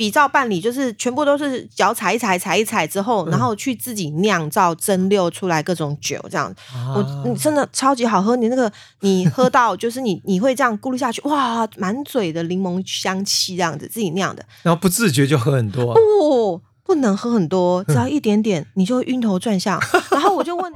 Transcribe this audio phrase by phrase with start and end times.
[0.00, 6.50] 比照办理，就是全部都是脚踩一踩，踩一踩之后，然后去自己酿造蒸馏出来各种酒，这样。
[6.96, 15.92] 我你真的超级好喝，你那个你喝到就是你你会这样咕噜下去，哇，满嘴的柠檬香气这样子，自己酿的，然后不自觉就喝很多。
[15.92, 19.78] 不，不能喝很多，只要一点点，你就会晕头转向。
[20.10, 20.72] 然后我就问，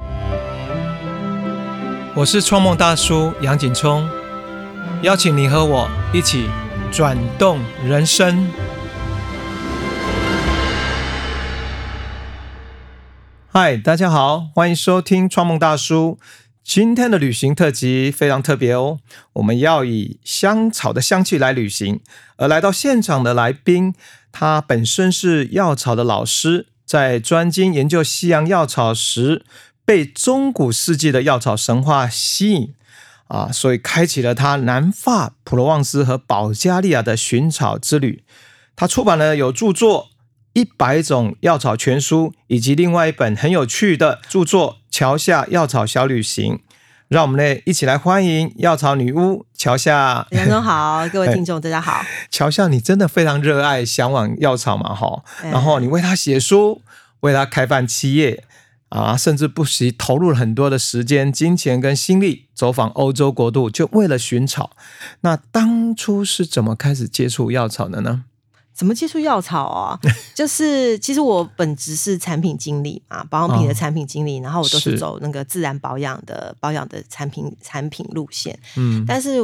[2.15, 4.07] 我是创梦大叔杨景聪，
[5.01, 6.47] 邀请你和我一起
[6.91, 8.47] 转动人生。
[13.57, 16.19] 嗨，大家好，欢迎收听创梦大叔。
[16.61, 18.99] 今天的旅行特辑非常特别哦，
[19.31, 22.01] 我们要以香草的香气来旅行。
[22.35, 23.95] 而来到现场的来宾，
[24.33, 29.45] 他本身是药草的老师，在专精研究西洋药草时，
[29.85, 32.73] 被中古世纪的药草神话吸引
[33.29, 38.25] 啊，所以开启了他南法、普罗旺斯和保加利亚的寻草之旅。
[38.75, 40.09] 他出版了有著作。
[40.55, 46.53] 一百种药草全书，以及另外一本很有趣的著作《桥下药草小旅行》，
[47.09, 50.25] 让我们呢一起来欢迎药草女巫桥下。
[50.31, 52.01] 杨总好，各位听众大家好。
[52.31, 54.95] 桥下，你真的非常热爱、向往药草嘛？
[54.95, 56.81] 哈，然后你为他写书，
[57.19, 58.45] 为他开办企业
[58.87, 64.71] 啊，甚至不惜投入了很多的时间、金钱跟心力，走访欧洲国度，就为了寻草。
[65.19, 68.23] 那当初是怎么开始接触药草的呢？
[68.75, 69.97] 怎么接触药草啊？
[70.35, 78.59] 就是其实我本职是产品经理嘛，保养品的产品经理，然后我都是走那个自然保养的保养的产品产品路线。
[78.75, 79.39] 嗯，但是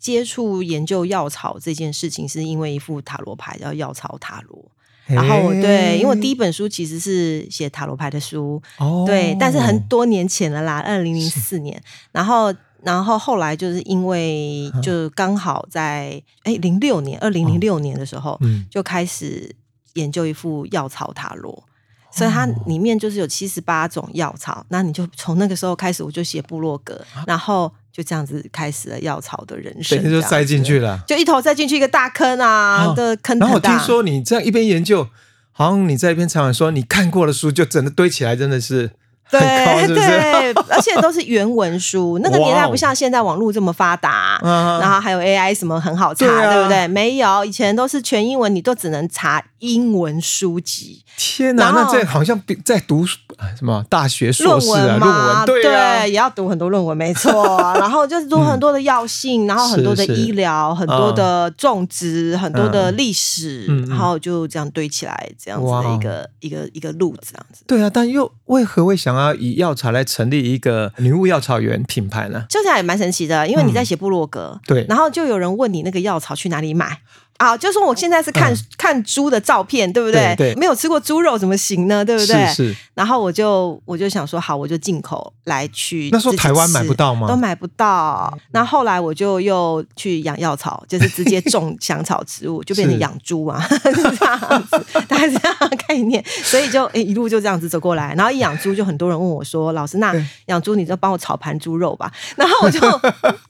[0.00, 4.64] 接触研究药草这件事情，是因为一副塔罗牌叫药草塔罗。
[5.06, 11.80] 然后对，因为我第一本书其实是写塔罗牌的书，哦对，但是很多年前了啦，二零零四年，
[12.10, 12.52] 然后。
[12.84, 19.54] 然后后来就是因为就刚好在哎零六年二零零六年的时候，就开始
[19.94, 21.62] 研究一副药草塔罗，
[22.10, 24.66] 所以它里面就是有七十八种药草。
[24.68, 33.38] 那你就从那个时候开始，我就写部落格，然后就这样子开始了药草的人生，就塞进去了，就一头栽进去一个大坑啊的坑。
[33.38, 35.08] 然后我听说你这样一边研究，
[35.52, 38.92] 好像你在一边采访说你看过的书就整个堆起来，真的是。
[39.40, 42.18] 对对，而且都是原文书。
[42.22, 46.86] 那个年代不像现在网络这么发达，然后还有 AI 什么很好查，对不对？
[46.86, 51.02] 没有，以前都是全英文，你都只能查英文书籍。
[51.16, 53.16] 天哪，那这好像在读什
[53.62, 54.96] 么大学硕士啊？
[54.96, 57.32] 论文对也要读很多论文，没错。
[57.78, 67.64] 然后就是读很多的药性，然后很多的医疗，很多的种植，很多的历史，然后就这样堆起来，这样子的一个一个一个路，这样子。
[67.66, 69.21] 对啊，但又为何会想要？
[69.22, 72.44] 要以药草来成立一个女巫药草园品牌呢？
[72.48, 77.00] 这下也蛮神奇的，因为你在写部落格，对，然后就有人问你那个药草去哪里买。
[77.38, 80.34] 啊，就说我现在是看看猪的照片，对不对？
[80.36, 82.04] 对，没有吃过猪肉怎么行呢？
[82.04, 82.46] 对不对？
[82.48, 82.76] 是是。
[82.94, 86.08] 然后我就我就想说，好，我就进口来去。
[86.12, 87.26] 那时候台湾买不到吗？
[87.26, 88.36] 都买不到。
[88.52, 95.56] 那后来我就又去养药草， 就是直接种香草植物， 就变成养猪啊， 这样子，大概这样
[95.88, 96.22] 概念。
[96.44, 98.14] 所以就一路就这样子走过来。
[98.14, 100.14] 然后一养猪，就很多人问我说：“老师，那
[100.46, 102.80] 养猪你就帮我炒盘猪肉吧。”然后我就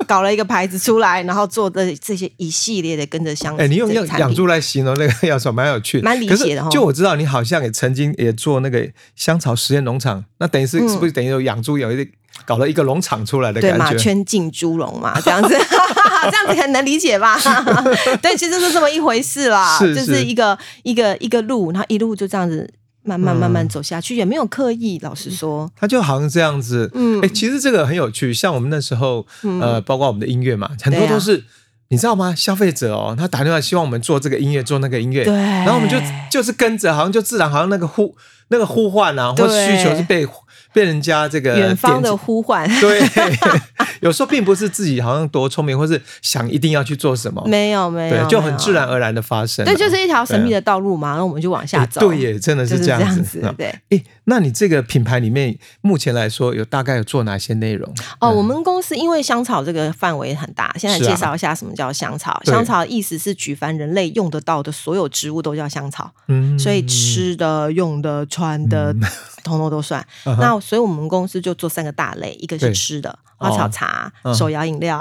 [0.07, 3.57] 搞了一个牌子出来，然后做的这些一系列的跟着香。
[3.57, 6.69] 哎，你用养养猪来形容那个药草，蛮有趣，蛮理解的哈。
[6.69, 12.07] 就我知道，你好像也曾经也做那个香草实验农场，那等于是是不是等于有养猪有一
[12.45, 13.79] 搞了一个农场出来的感觉？
[13.79, 15.49] 马圈进猪笼嘛，这样子，
[16.31, 17.39] 这样子很能理解吧？
[18.21, 22.71] 对，其实是这么一回事啦，就是一个一个一个路，然后一路就这样子
[23.05, 24.99] 慢慢慢慢走下去，也没有刻意。
[25.03, 26.91] 老实说，他就好像这样子。
[26.95, 29.27] 嗯，哎，其实这个很有趣，像我们那时候，
[29.61, 31.45] 呃，包括我们的音乐嘛，很多都是。
[31.93, 32.35] 你知道吗？
[32.35, 35.97] 消费者哦，他打电话希望我们做这个音乐，做那个音乐，对，然后我们就
[36.31, 38.17] 就是跟着，好像就自然，好像那个呼
[38.49, 40.27] 那个呼唤啊，或需求是被。
[40.75, 43.03] 被人家这个远方的呼唤，对，
[44.01, 49.67] 有时候并不是自己好像多聪明，或是想一定要去做什么，没有没有，就很自然而然的发生。
[49.67, 52.01] 对，就是一条神秘的道路嘛，然后我们就往下走。
[52.01, 53.55] 对耶，真的是这样子。
[53.59, 57.93] 对，哎，那你这个品牌里面，目前来说有大概有做哪些内容？
[58.21, 62.41] 哦，我们公司因为香草这个范围很大，现在介绍一下什么叫香草。
[62.45, 68.95] 香草意思是举凡人类用得到的所有植物都叫香草，嗯，所以吃的、用的、穿的。
[69.43, 70.07] 通通都算，
[70.39, 74.99] 那所以我们公司就做三个大类，一个是吃的花草茶、手摇饮料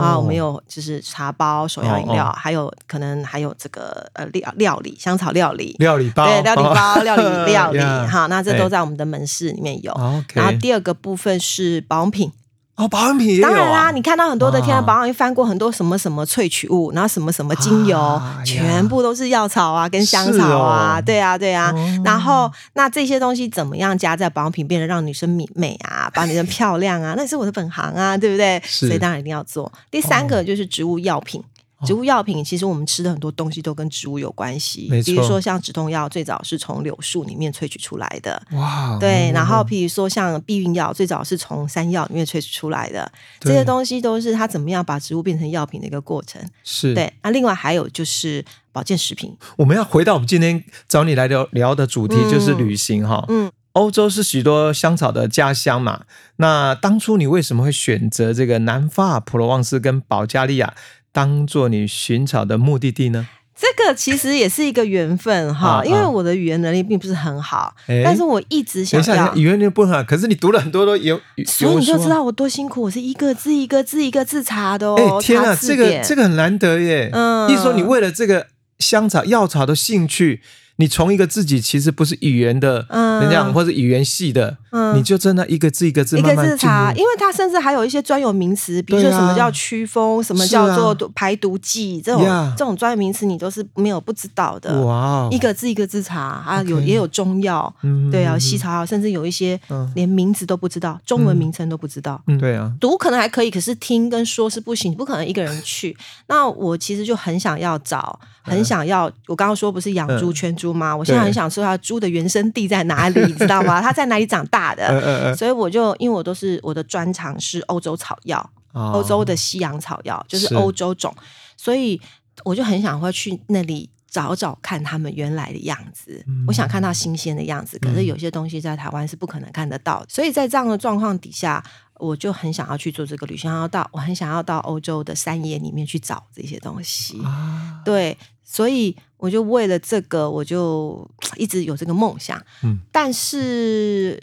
[0.00, 5.76] 啊，我们有就是茶包、手摇饮料，还有可能还有这个呃料料理香草料理。
[5.78, 9.92] 料理包，对料理包 料理料理哈，那这都在我们的门市里面有。
[10.34, 12.30] 然后第二个部分是保养品
[12.74, 21.70] 哦，保养品也有、啊，当然啦，你看到很多的天然保养品翻过很多什么什么萃取物，然后什么什么精油，啊全部都是药草啊，跟香草啊，哦对啊，对啊。
[21.76, 28.60] 哦然后那这些东西怎么样加在保养品，变得让女生美美啊， 把女生漂亮啊，那是我的本行啊，对不对？
[28.64, 29.70] 所以当然一定要做。
[29.90, 31.40] 第三个就是植物药品。
[31.40, 31.44] 哦
[31.84, 46.42] 植物药品，其实我们吃的很多东西都跟植物有关系，比如说像止痛药，最早是从柳树里面萃取出来的，哇，对，嗯然后譬如说像避孕药，最早是从山药里面萃取出来的，这些东西都是它怎么样把植物变成药品的一个过程。
[46.64, 52.32] 是，对，那另外还有就是保健食品，我们要回到我们今天找你来聊聊的主题，嗯。
[52.32, 53.24] 就是旅行哈。
[53.28, 56.04] 嗯，欧洲是许多香草的家乡嘛，
[56.36, 60.74] 那当初你为什么会选择这个南法、普罗旺斯跟保加利亚
[61.12, 63.28] 当做你寻找的目的地呢？
[63.54, 69.38] 这个其实也是一个缘分哈，啊因为我的语言能力并不是很好，哎但是我一直等想。
[69.38, 74.96] 语言能力不很好，可是你读了很多都有，所以你就知道我多辛苦，我是一个字一个字一个字查的哦。
[74.98, 77.10] 哎，天啊，这个典这个很难得耶。
[77.12, 78.48] 嗯一说你为了这个
[78.80, 80.42] 香草药草的兴趣，
[80.76, 83.20] 你从一个自己其实不是语言的，嗯。
[83.22, 84.96] 人家或者语言系的，嗯。
[84.96, 92.22] 你就真的一个字一个字一个慢慢进字查，因为它甚至还有一些专有名词，比如说什么叫驱风，什么叫做排毒剂，这种
[92.56, 94.80] 这种专业名词你都是没有不知道的。
[94.82, 98.40] 哇哦，一个字一个字查啊有也有中药，嗯对啊，嗯。
[98.40, 99.90] 西草药，甚至有一些嗯。
[99.94, 102.20] 连名字都不知道，中文名称都不知道。
[102.26, 102.38] 嗯。
[102.38, 105.96] 对啊，读可能还可以，可是听跟说是不行，你不可能一个人去。
[106.26, 109.10] 那我其实就很想要找，很想要。
[109.26, 110.34] 我刚刚说不是养猪嗯。
[110.34, 110.96] 圈猪吗？
[110.96, 113.80] 我现在很想说，它猪的原生地在哪里，你知道吗？
[113.82, 114.86] 它在哪里长大的？
[114.86, 118.38] 嗯嗯嗯所以我就因为我都是我的专长是欧洲草药，
[118.72, 121.12] 哦欧洲的西洋草药，就是是欧洲种，
[121.56, 122.00] 所以
[122.44, 126.22] 我就很想会去那里找找看他们原来的样子。
[126.28, 131.62] 嗯我想看到新鲜的样子，可是有些东西在台湾是不可能看得到的，所以在这样的状况底下。
[132.02, 137.22] 我就很想要去做这个旅行，要到我很想要到欧洲的山野里面去找这些东西。
[137.22, 142.36] 啊，对，所以我就为了这个，我就一直有这个梦想。
[142.62, 144.20] 嗯，但是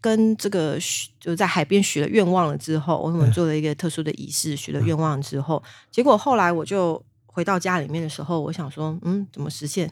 [0.00, 7.02] 跟这个许就在海边许了愿望了之后，我们做了一个特殊的仪式，许了愿望之后，结果后来我就。
[7.32, 9.90] 回到家里面的时候，我想说，嗯，怎么实现？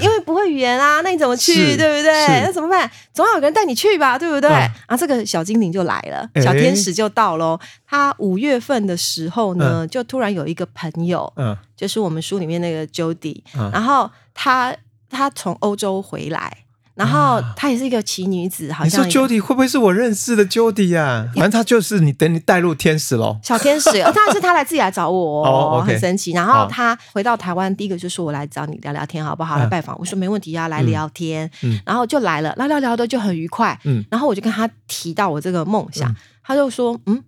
[0.00, 2.42] 因为不会语言啊，那你怎么去，对不对？
[2.44, 2.88] 那怎么办？
[3.14, 4.50] 总要有个人带你去吧，对不对？
[4.50, 7.58] 嗯啊，这个小精灵就来了，哎小天使就到喽。
[7.86, 14.76] 他五月份的时候呢，就突然有一个朋友，嗯就是我们书里面那个 Jody，、嗯然后他
[15.08, 16.61] 他从欧洲回来，
[16.94, 21.26] 然后啊她也是一个奇女子，好你说 Jody 会不会是我认识的 Jody 呀？
[21.34, 23.38] 反正她就是你等你带入天使喽。
[23.42, 26.32] 小天使，哦但是她来自己来找我，哦，OK 很神奇。
[26.32, 29.56] 然后她回到台湾，第一个就说我来找你聊聊天好不好？
[29.58, 33.78] 嗯来拜访，我说没问题啊，来聊天，嗯然后就来了，聊聊聊的就很愉快。
[33.84, 37.22] 嗯然后我就跟她提到我这个梦想，嗯她就说嗯。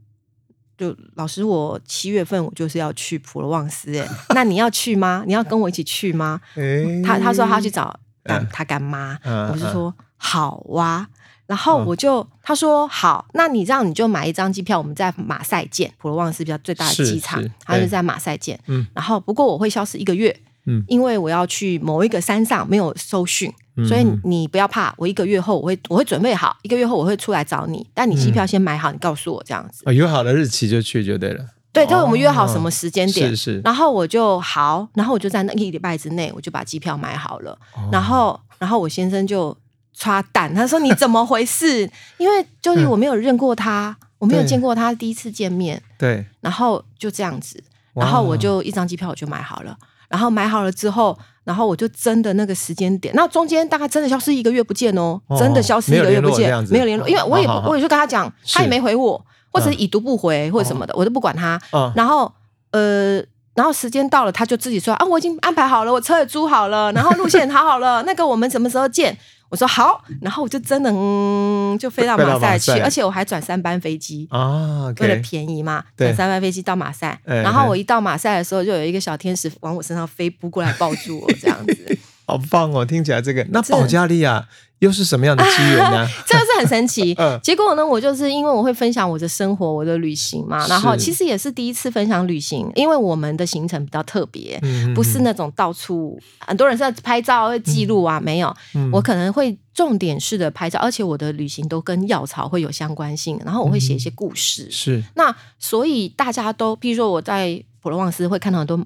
[0.76, 5.22] 就老师，我七月份我就是要去普罗旺斯，哎， 那你要去吗？
[5.25, 6.40] 你要跟我一起去吗？
[6.56, 11.06] 哎他他说他去找干嗯他干妈，嗯我就说好哇。
[11.47, 18.59] 然后嗯我就他说好，那你这样你就买一张机票，我们在马赛见，普罗旺斯比较最大的机场他就在马赛见。
[18.67, 20.35] 嗯然后不过我会消失一个月，
[20.65, 23.53] 嗯因为我要去某一个山上，没有搜讯。
[23.76, 29.82] 嗯所以你不要怕，我一个月后我会我会准备好，一个月后我会出来找你，但你机票先买好，你告诉我这样子。
[29.85, 31.44] 哦约好的日期就去就对了。
[31.75, 33.61] 对，就是我们约好哦什么时间点，是是。
[33.65, 37.50] 然后我就好，然后我就在那一个礼拜之内，我就把机票买好了。
[37.75, 37.88] 哦。
[37.93, 39.55] 然后，然后我先生就
[39.93, 41.90] 刷蛋，他说你怎么回事？
[42.16, 47.62] 因为 Jody 嗯我没有认过他，我没有对见过他，第一次见面，对，然后就这样子，
[47.93, 49.76] 然后我就一张机票我就买好了。
[50.09, 58.71] 然后买好了之后，然后我就真的那个时间点，那中间大概真的消失一个月不见哦，哦真的消失一个月不见没有联络因为我也我也就跟他讲，他也是。
[58.71, 61.58] 没回我，或者已读不回或者什么的，我都不管他。
[61.73, 61.90] 嗯。
[61.96, 62.30] 然后
[62.73, 63.16] 呃，
[63.54, 69.16] 然后时间到了，他就自己说啊，我已经安排好了，我车也租好了， 然后路线好好了，那个我们什么时候见？
[69.50, 74.26] 我说好，然后我就真的嗯，就飞到马赛去，而且我还转三班飞机。
[74.30, 76.08] 啊为了便宜嘛，对。
[76.08, 82.84] 转三班飞机到马赛，哎然后我一到马赛的时候，就有一个小天使往我身上飞扑过来抱住我，这样子， 好棒哦！
[82.84, 84.44] 听起来这个，那保加利亚
[84.85, 86.07] 又是什么样的机缘呢？
[86.26, 87.41] 这个是很神奇 嗯。
[87.43, 104.71] 结果呢，我就是因为我会分享我的生活、我的旅行嘛，然后其实也是第一次分享旅行，因为我们的行程比较特别，嗯不是那种到处很多人是在拍照会记录啊，没有，嗯我可能会重点式的拍照，而且我的旅行都跟药草会有相关性，然后我会写一些故事。
[104.71, 108.79] 是那所以大家都，比如说我在普罗旺斯会看到很多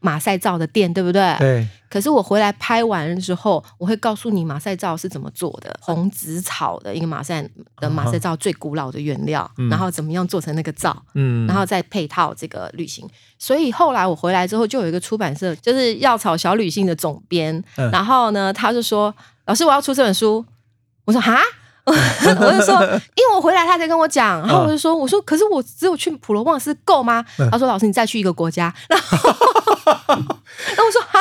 [0.00, 1.36] 马赛皂的店，对不对？
[1.38, 1.68] 对。
[1.88, 7.44] 可是我回来拍完之后，我会告诉你马赛皂是怎么做的，红紫草的一个马赛
[7.78, 13.04] 的马赛皂最古老的原料，然后怎么样做成那个皂，嗯，然后再配套这个旅行。
[13.38, 19.12] 所以后来我回来之后，就有一个出版社，就是药草小旅行的总编，然后呢，他就说
[19.46, 20.44] ：“老师，我要出这本书。”
[21.06, 21.40] 我说：“哈。”
[22.40, 22.74] 我就说，
[23.14, 27.24] 因为我回来，他才跟我讲，然后我就说，我说，可是我只有去普罗旺斯够吗？
[27.50, 28.72] 他说，老师，你再去一个国家。
[28.88, 29.28] 然后，
[30.06, 31.18] 然后我说，哈，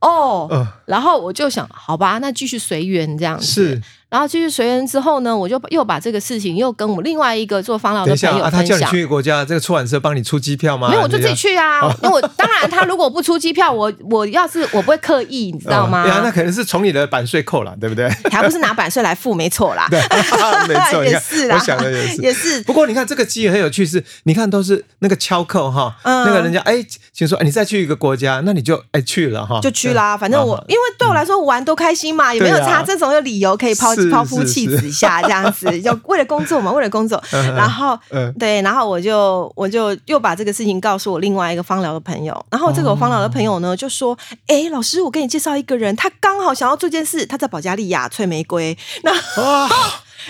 [0.00, 3.46] 哦，然后我就想，好吧，那继续随缘这样子。
[3.46, 3.82] 是。
[4.10, 8.50] 然后继续随缘之后呢，我就又把这个事情又跟我另外一个做方疗的朋友分享。
[8.50, 10.88] 他叫你去国家，这个出版社帮你出机票吗？
[10.88, 11.82] 没有，我就自己去啊。
[12.02, 16.02] 因为我当然，他如果不出机票，我我要是我不会刻意，你知道吗？
[16.02, 18.08] 对 啊，那可能是从你的版税扣了，对不对？
[18.32, 19.86] 还不是拿版税来付，没错啦。
[19.88, 20.00] 对，
[20.66, 21.56] 没错，也是啦。
[21.56, 22.60] 我想的也是，也是。
[22.62, 30.16] 不过你看这个机缘很有趣，是，你看都是那个敲扣哈，那个人家哎，请说，你再去一个国家，那你就哎去了哈，就去啦。
[30.16, 34.80] 反正我因为对我来说玩多开心嘛，也没有差这种有理由可以抛抛夫弃子。
[34.86, 37.98] 一下这样子， 就为了工作嘛，为了工作，然后
[38.38, 44.16] 对，然后我就我就又把这个事情告诉我另外一个芳疗的朋友，然后这个芳疗的朋友呢就说
[44.48, 49.68] ：“哎，老师，我给你介绍一个人，他刚好想要做件事，他在保加利亚翠玫瑰。”然后，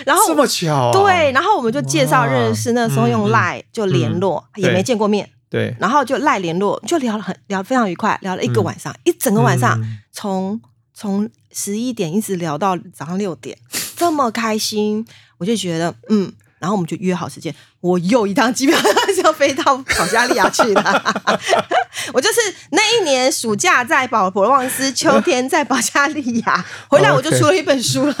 [0.05, 9.79] 然后这么巧，对，然后我们就介绍认识，那时候用赖就联络，也没见过面，对，然后就赖联络，就聊了很聊非常愉快，聊了一个晚上，一整个晚上，
[10.11, 10.59] 从
[10.93, 13.57] 从十一点一直聊到早上六点。
[13.95, 15.05] 这么开心，
[15.37, 18.75] 我就觉得嗯，然后我们就约好时间，我又一趟机票
[19.15, 21.15] 就要飞到保加利亚去了。
[22.13, 22.39] 我就是
[22.71, 28.15] 那一年暑假在保普罗旺斯，秋天在保加利亚，回来我就出了一本书了。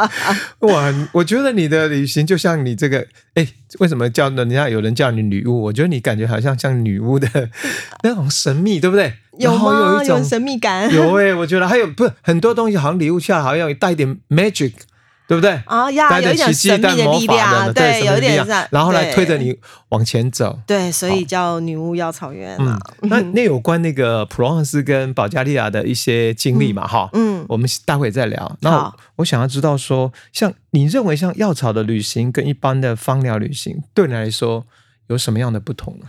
[0.60, 3.46] 哇，我觉得你的旅行就像你这个，哎，
[3.80, 5.64] 为什么叫人家有人叫你女巫？
[5.64, 7.50] 我觉得你感觉好像像女巫的
[8.02, 9.14] 那种神秘，对不对？
[9.38, 9.94] 有吗？
[9.94, 10.92] 有一种神秘感。
[10.94, 14.72] 有哎，我觉得还有不是很多东西，好像礼物下来好像带一点 magic。
[15.28, 15.60] 对不对？
[15.66, 19.54] 啊呀，有一点神秘的力量，对，有一点像，然后来推着你
[19.90, 20.58] 往前走。
[20.66, 22.78] 对，所以叫女巫药草原啊。
[23.10, 26.86] 那那有关那个普罗旺斯跟保加利亚的一些经历嘛？
[26.86, 28.56] 哈，嗯，我们待会再聊。
[28.62, 34.64] 那我想要知道说，像你认为像药草的旅行跟一般的芳疗旅行，对你来说
[35.08, 36.06] 有什么样的不同呢？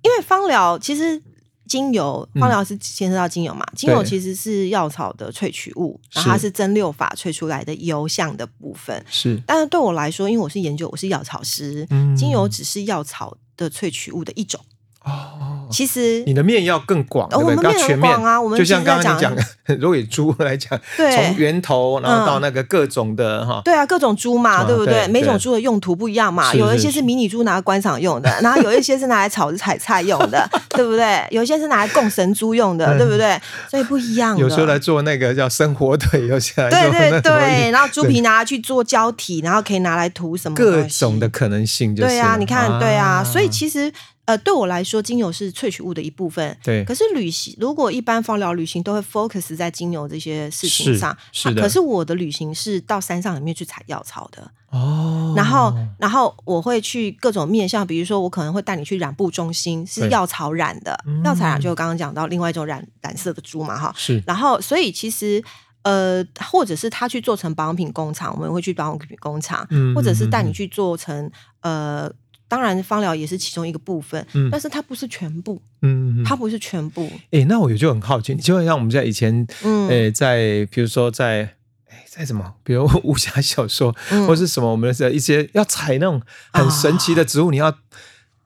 [0.00, 1.20] 因为芳疗其实。
[1.66, 3.64] 精油芳疗是牵涉到精油嘛？
[3.74, 9.04] 精油其实是药草的萃取物，然后它是蒸馏法萃出来的油相的部分。
[9.08, 14.60] 是，但是对我来说，因为我是研究，我是药草师，精油只是药草的萃取物的一种。
[15.04, 18.40] 哦，其实你的面要更广，我们面很广啊。
[18.40, 19.34] 我们就像刚刚你讲，
[19.80, 25.08] 如果以猪来讲，从源头然后到那个各种的哈，对啊，各种猪嘛，对不对？
[25.08, 31.26] 每种猪的用途不一样嘛，有一些是迷你猪拿来观赏用的， 然后有一些是拿来炒采菜用的， 对不对？
[31.30, 33.40] 有一些是拿来供神猪用的，对不对？
[33.70, 34.36] 所以不一样。
[34.36, 40.54] 有时候来做那个叫生火腿，有些对对对，然后猪皮拿来去做胶体，然后可以拿来涂什么？
[40.56, 43.92] 各种的可能性，对啊，你看，对啊，所以其实。
[44.24, 46.56] 呃，对我来说，精油是萃取物的一部分。
[46.62, 51.60] 对，可是旅行，如果一般芳疗旅行都会 focus 在精油这些事情上，是的。
[51.60, 55.34] 可是我的旅行是到山上里面去采药草的哦。
[55.36, 60.96] 然后，然后我会去各种面向，比如说我可能会带你去染布中心，是药草染的。
[61.24, 63.92] 药草染就刚刚讲到另外一种染染色的猪嘛，哈。
[63.98, 64.22] 是。
[64.24, 65.42] 然后，所以其实
[65.82, 71.28] 呃，或者是他去做成保养品工厂，我们会去保养品工厂，或者是带你去做成
[71.62, 72.08] 呃。
[72.52, 77.10] 当然，芳疗也是其中一个部分，但是它不是全部，嗯，它不是全部。
[77.30, 81.54] 哎，那我也就很好奇，就像我们在以前，嗯，诶，在比如说在，
[81.88, 86.20] 哎，在什么，比如武侠小说，或是什么，我们的一些要采那种
[86.52, 87.74] 很神奇的植物，你要。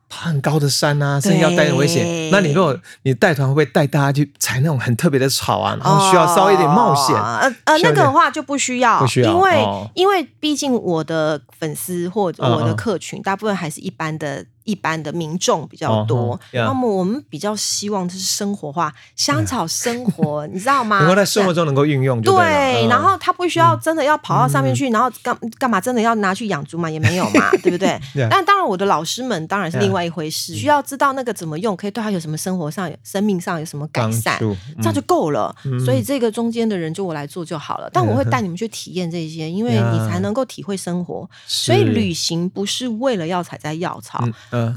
[0.08, 2.30] 爬很高的山啊，甚至要带点危险。
[2.30, 5.76] 那你如果你带团，会不会带大家去采那种很特别的草啊？
[5.82, 7.14] 然后需要稍微一点冒险。
[7.16, 14.46] 呃呃，那个的话就不需要，不需要，因为因为毕竟我的粉丝或者我的客群，大部分还是一般的。
[14.66, 20.99] 一般的民众比较多，那么我们比较希望就是生活化，香草生活， 你知道吗？
[20.99, 22.87] 能够在生活中能够运用，对。
[22.88, 25.80] 然后他不需要真的要跑到上面去，然后干干嘛？
[25.80, 26.90] 真的要拿去养猪嘛？
[26.90, 27.99] 也没有嘛， 对不对？
[28.28, 34.37] 但当然，我的老师们当然是另外一回事，需要知道那个怎么用，可以对他有什么生活上、生命上有什么改善，
[34.78, 35.54] 这样就够了。
[35.85, 37.88] 所以这个中间的人就我来做就好了。
[37.92, 41.28] 但我会带你们去体验这些，因为你才能够体会生活。
[41.46, 44.25] 所以旅行不是为了要采摘药草。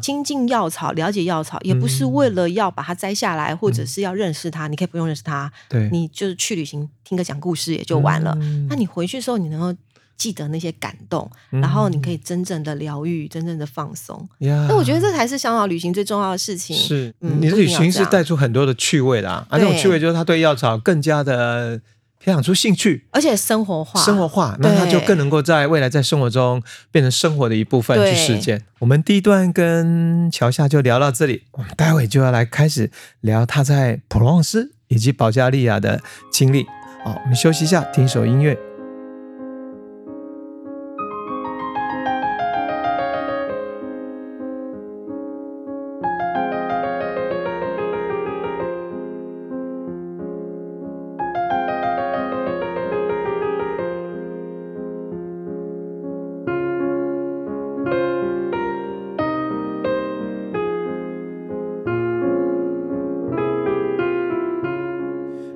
[0.01, 4.67] 亲近药草，了解药草，也不是为了要把它摘下来，或者是要认识它。
[4.67, 8.37] 你可以不用认识它，对，你就是去旅行，听个讲故事也就完了。
[8.69, 9.73] 那你回去的时候，你能够
[10.17, 14.27] 记得那些感动，然后你可以真正的疗愈，真正的放松。
[14.39, 16.75] 呀那我觉得这才是香草旅行最重要的事情。
[16.75, 21.79] 是，嗯你的旅行是带出很多的趣味的、啊，而这种趣味就是他对药草更加的
[22.19, 23.07] 培养出兴趣。
[23.11, 26.61] 而且生活化，生活化，那他就更能够在未来在生活中
[26.91, 28.63] 变成生活的一部分对去实践。
[28.79, 36.65] 我们第一段跟乔夏就聊到这里，我们待会就要来开始聊他在普罗旺斯以及保加利亚的经历。
[37.03, 38.68] 好，我们休息一下，听一首音乐。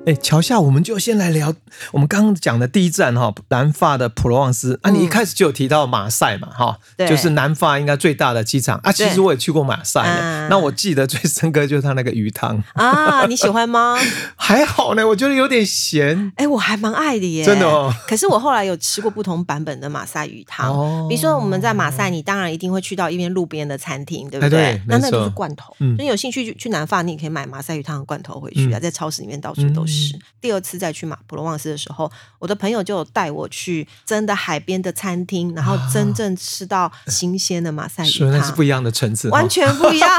[0.06, 1.54] 哎，桥下，我们就先来聊
[1.92, 4.90] 我们刚刚讲的第一站哈，南法的普罗旺斯啊。
[4.90, 8.92] 你一开始就有提到马赛嘛，哈、就是南法应该最大的机场啊。
[8.92, 10.02] 其实我也去过马赛
[10.50, 13.96] 那我记得最深刻就是他那个鱼汤，啊，你喜欢吗？
[14.36, 16.32] 还好呢，我觉得有点咸。
[16.36, 17.90] 哎，我还蛮爱的耶，真的哦。
[18.06, 29.93] 可是我后来有吃过不同版本的马赛鱼汤，哦比如说我们在马赛，你当然一定会去到一边路边的餐厅，对不哎对那那就是罐头，嗯所以有兴趣去去南法，你也可以买马赛鱼汤的罐头回去啊，嗯在超市里面到处都是。
[30.40, 38.52] 第二次再去马普罗旺斯的时候，我的朋友就有带我去真的海边的餐厅，然后真正吃到新鲜的马赛鱼那是。
[38.52, 40.10] 不一样的层次，完全不一样，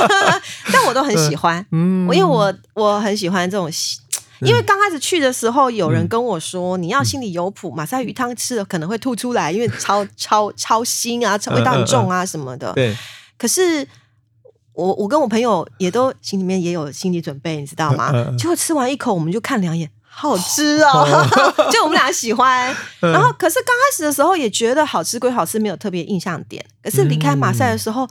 [0.72, 1.64] 但我都很喜欢。
[1.70, 3.70] 嗯因为我我很喜欢这种。
[4.40, 12.70] 因为刚开始去的时候，有人跟我说，你要心里有谱，马赛鱼汤吃了可能会吐出来，因为超超超腥啊，味道很重啊什么的。
[12.74, 12.94] 对，
[13.38, 13.86] 可是
[14.74, 18.12] 我我跟我朋友也都心里面也有心理准备，你知道吗？
[18.36, 21.26] 结果吃完一口，我们就看两眼，好吃哦，
[21.72, 22.74] 就我们俩喜欢。
[23.00, 26.64] 嗯然后可是刚开始的时候也觉得好吃归好吃，没有特别印象点。
[26.82, 28.08] 可是离开马赛的时候，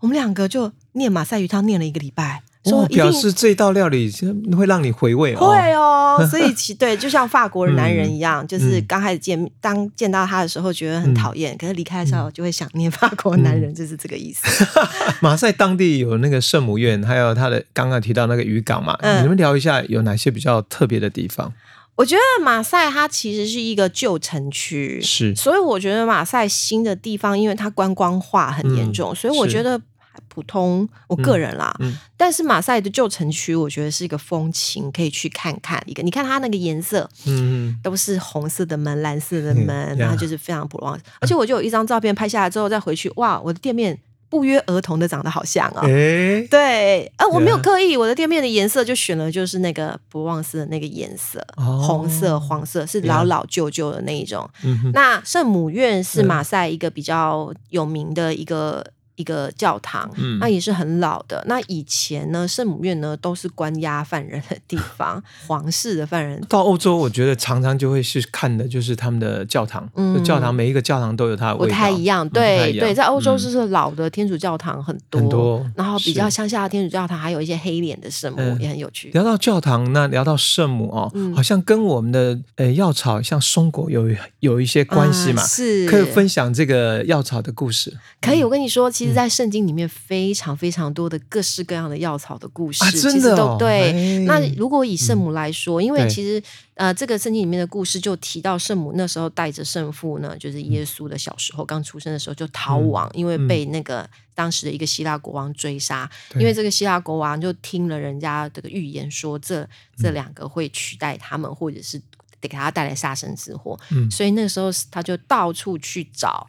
[0.00, 4.12] 我们两个就念马赛鱼汤念了一个礼拜，说表示这道料理
[4.56, 5.48] 会让你回味哦。
[5.48, 14.66] 会哦， 所以其对，就像法国男人一嗯样，就是刚开始见当见到他的时候觉得很讨厌，可是离开的时候就会想念法国男嗯人，就是这个意思。
[15.20, 21.52] 马赛当地有那个圣母院，还有他的刚刚提到那个渔港嘛，嗯你们聊一下有哪些比较特别的地方？
[21.96, 29.84] 我觉得马赛它其实是一个旧城区，是所以我觉得马赛新的地方，因为它观光化很严重，所以我是觉得还
[30.28, 30.88] 普通。
[31.08, 36.02] 我个人啦，嗯但是马赛的旧城区，我觉得是一个风情，可以去看看一个。
[36.02, 41.04] 你看它那个颜色，嗯，都是红色的门、蓝色的嗯门，呀然后就是非常普罗旺斯。
[41.20, 45.80] 而且我就有一张照片拍下来之后再回去，哇，我的店面不约而同的长得好像哦。
[45.82, 54.48] 哎，对，啊，我没有刻意，我的店面的颜色就选了就是那个普罗旺斯的那个颜色，哦红色、黄色，是老老旧旧的那一种。
[54.62, 58.84] 嗯，那圣母院是嗯马赛一个比较有名的一个。
[59.20, 60.38] 一个教堂，嗯。
[60.40, 61.44] 那也是很老的。
[61.46, 79.10] 那以前呢，圣母院呢都是关押犯人的地方，皇室的犯人到欧洲，我觉得常常就会是看的就是他们的教堂，嗯教堂每一个教堂都有它的不味道，太一样，嗯不太一样对对，在欧洲是老的天主教堂很多，很多然后比较乡下的天主教堂还有一些黑脸的圣母、嗯也很有趣。
[79.10, 84.08] 聊到教堂，那聊到圣母哦，嗯好像跟我们的呃药草像松果有
[84.40, 85.88] 有一些关系嘛，啊是。
[85.88, 87.96] 可以分享这个药草的故事。
[88.20, 93.92] 可以，我跟你说，嗯其实，在圣经里面非常非常多的各式各样的药草的故事，啊真的其实都哦对。
[93.92, 94.18] 哎。
[94.26, 96.42] 那如果以圣母来说，因为其实
[96.74, 109.68] 呃，这个圣经里面的故事就提到圣母那时候带着圣父呢，就是耶稣的小时候刚出生的时候就逃亡，因为被那个当时的一个希腊国王追杀，因为这个希腊国王就听了人家这个预言说这嗯。
[110.02, 111.98] 这两个会取代他们，或者是
[112.40, 114.10] 得给他带来杀身之祸，嗯。
[114.10, 116.48] 所以那个时候他就到处去找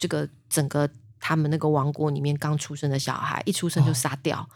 [0.00, 0.90] 这个整个
[1.20, 4.48] 他们那个王国里面刚出生的小孩，一出生就杀掉，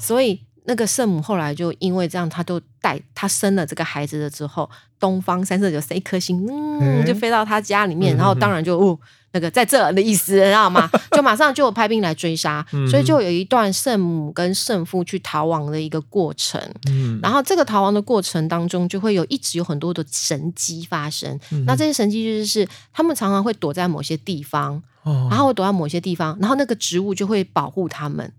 [0.00, 0.47] 所以。
[0.68, 4.68] 那个圣母后来就因为这样，她就带她生了这个孩子了之后，
[5.00, 6.46] 东方三色九是一颗星，
[6.80, 8.98] 嗯，就飞到她家里面，然后当然就哦，
[9.32, 10.90] 那个在这的意思，知道吗？
[11.12, 16.60] 就马上就有派兵来追杀，嗯所以就有一段圣母跟圣父去逃亡的一个过程。
[16.90, 21.40] 嗯然后这个逃亡的过程当中，就会有一直有很多的神迹发生。
[21.50, 28.30] 嗯那这些神迹就是是他们常常会躲在某些地方，哦然后会躲在某些地方，然后那个植物就会保护他们。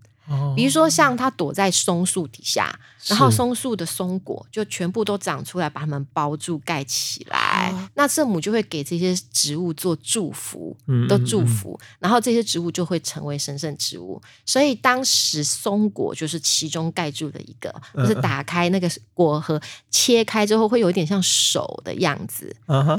[0.54, 2.72] 比如说像它躲在松树底下，
[3.06, 7.74] 然后松树的松果就全部都长出来，把它们包住盖起来。
[7.94, 10.76] 那圣母就会给这些植物做祝福，
[11.08, 14.20] 都祝福，然后这些植物就会成为神圣植物。
[14.46, 22.54] 所以当时松果就是其中盖住的一个，就是打开那个果核，切开之后会有一点像手的样子，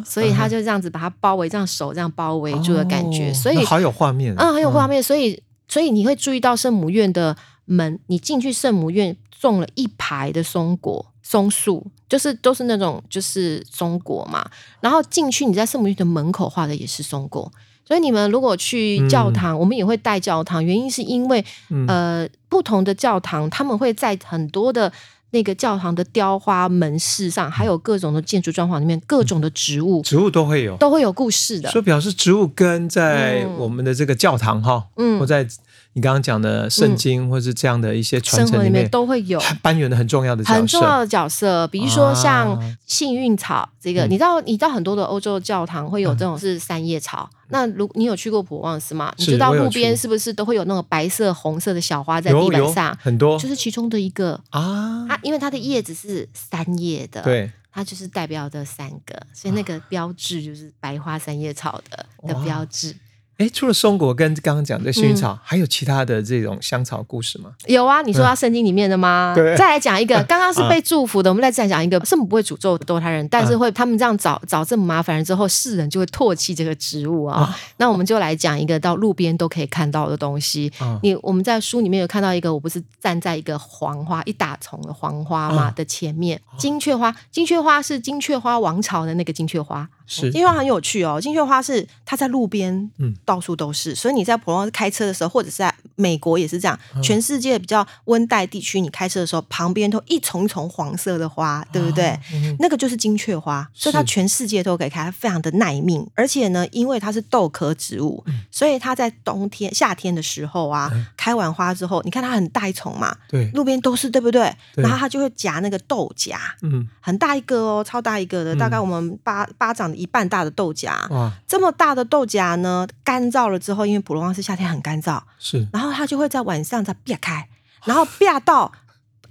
[0.06, 3.34] 所以他就这样子把它包围，这样手这样包围住的感觉。
[3.34, 5.02] 所以好有画面，嗯，很有画面。
[5.02, 5.42] 所以。
[5.72, 14.46] 所以你会注意到圣母院的门，你进去圣母院种了一排的松果松树，就是都是那种就是松果嘛。
[14.82, 17.50] 然后进去你在圣母院的门口画的也是松果。
[17.86, 21.44] 所以你们如果去教堂，我们也会带教堂，原因是因为
[21.88, 24.92] 呃不同的教堂他们会在很多的。
[25.32, 31.70] 那个教堂的雕花门饰上，还有各种的建筑装潢里面，各种的植物，植物都会有，都会有故事的。
[31.72, 35.48] 所以表示植物跟在我们的这个教堂哈，嗯，或在
[35.94, 41.68] 你刚刚讲的圣经，或是这样的一些传承里面，都会有扮演的很重要的很重要的角色。
[41.68, 47.30] 比如说像幸运草，这个你知道，你知道很多的欧洲教堂会有这种是三叶草。
[47.50, 49.14] 那如你有去过普旺斯吗？
[49.18, 52.98] 你知道路边是不是都会有那种白色、红色的小花在地板上？
[53.02, 55.06] 很多，就是其中的一个啊。
[55.10, 62.96] 它因为它的叶子是三叶的，对，它就是代表的三个，所以那个标志就是白花三叶草的的标志。
[63.42, 67.50] 哎，除了松果跟刚刚讲的薰衣草，还有其他的这种香草故事吗？
[67.66, 69.34] 有啊，你说到圣经里面的吗？
[69.36, 77.58] 对，再来讲一个，刚刚是被祝福的，我们再再讲一个，圣母不会诅咒堕胎人，但是会他们这样找找这么麻烦人之后，世人就会唾弃这个植物啊。
[77.78, 80.72] 那我们就来讲一个到路边都可以看到的东西。
[81.02, 89.90] 你我们在书里面有看到一个，我不是站在一个黄花一大丛的黄花嘛的前面，金雀花，金雀花是金雀花王朝的那个金雀花。
[90.12, 90.30] 是。
[90.32, 102.20] 金雀花很有趣哦，金雀花是它在路边，嗯，到处都是，所以你在普通开车的时候，或者是在美国也是这样，全世界比较温带地区，你开车的时候，旁边都一丛一丛黄色的花，对不对？
[102.60, 108.22] 那个就是金雀花，所以它全世界都可以开，非常的耐命，而且呢，因为它是豆科植物，
[108.52, 114.54] 所以它在冬天、夏天的时候啊，开完花之后，你看它很大一丛嘛，对，路边都是，对不对？
[114.76, 120.01] 然后它就会夹那个豆荚，嗯，很大一个哦，超大一个的，大概我们巴巴掌的。
[120.02, 122.88] 一半大的豆荚，哇，这么大的豆荚呢？
[123.04, 127.48] 干燥了之后，因为普罗旺斯夏天很干燥，是，然后它就会在晚上再裂开，
[127.86, 128.72] 然后裂到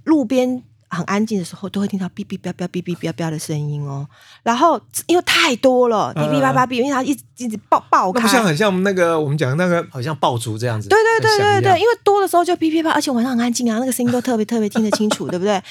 [0.05, 0.63] 路边。
[0.91, 4.05] 很安静的时候，都会听到哔哔哔哔哔哔哔的声音哦。
[4.43, 8.27] 然后因为太多了，哔哔叭叭哔，因为它一直一直爆爆开。
[8.27, 10.89] 像很像我们那个我们讲那个，好像爆竹这样子。
[10.89, 15.61] 对对对对对，因为多的时候就哔哔叭，而且晚上很安静啊，那个声音都特别特别听得清楚，对不对？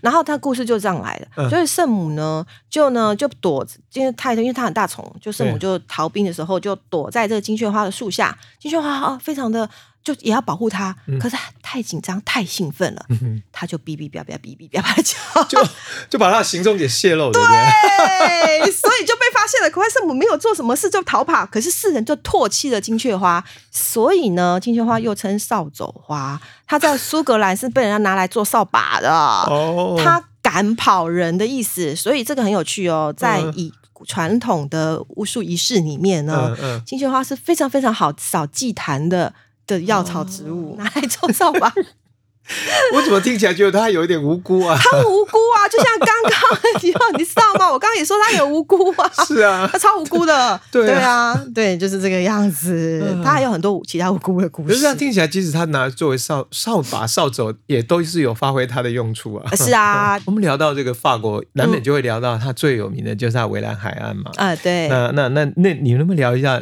[0.00, 1.50] 然后他故事就这样来的。
[1.50, 9.68] 所以圣母呢，就呢就躲，因为太多，因为它很大虫，就圣母就逃兵的时候就躲在这个金雀花的树下，金雀花啊，非常的。
[10.02, 13.04] 就也要保护他，可是太紧张、太兴奋了，
[13.52, 15.62] 他就哔哔哔哔哔哔哔叫，就
[16.08, 17.32] 就把他的行踪给泄露了。
[17.32, 19.70] 对，所以就被发现了。
[19.70, 23.44] 可爱圣母没有做什么事就逃跑，可是世人就唾弃了金雀花。
[23.70, 29.10] 所以呢，金雀花又称扫帚花，它在苏格兰是被人家拿来做扫把的。
[29.10, 33.14] 哦，它赶跑人的意思，所以这个很有趣哦。
[33.14, 33.70] 在以
[34.06, 39.34] 传统的巫术仪式里面呢，金雀花是非常非常好扫祭坛的。
[39.70, 41.72] 的药草植物拿来做扫把，
[42.94, 44.76] 我怎么听起来觉得他有一点无辜啊？
[44.82, 47.70] 他无辜啊，就像刚刚你你知道吗？
[47.70, 53.16] 我刚刚也说他有无辜啊， 是啊，他超无辜的， 对啊，对，就是这个样子。
[53.22, 54.76] 他还有很多其他无辜的故事。
[54.78, 59.54] 这样听起来，即使他拿作为扫扫把、扫帚，也都是有发挥他的用处啊。
[59.54, 64.32] 是啊，我们聊到这个法国，难免就会聊到他最有名的就是他围栏海岸嘛。
[64.36, 64.88] 啊，对。
[64.88, 66.60] 那那那那，你能不能聊一下？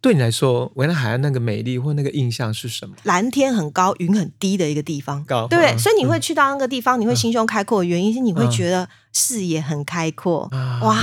[0.00, 2.94] 对你来说，维纳海岸那个美丽或那个印象是什么？
[3.02, 5.76] 蓝天很高，云很低的一个地方，对不对？
[5.76, 10.48] 所以你会去到那个地方，你会心胸开阔的，原因是你会觉得视野很开阔，
[10.82, 10.96] 哇！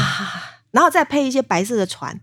[0.71, 2.19] 然后再配一些白色的船，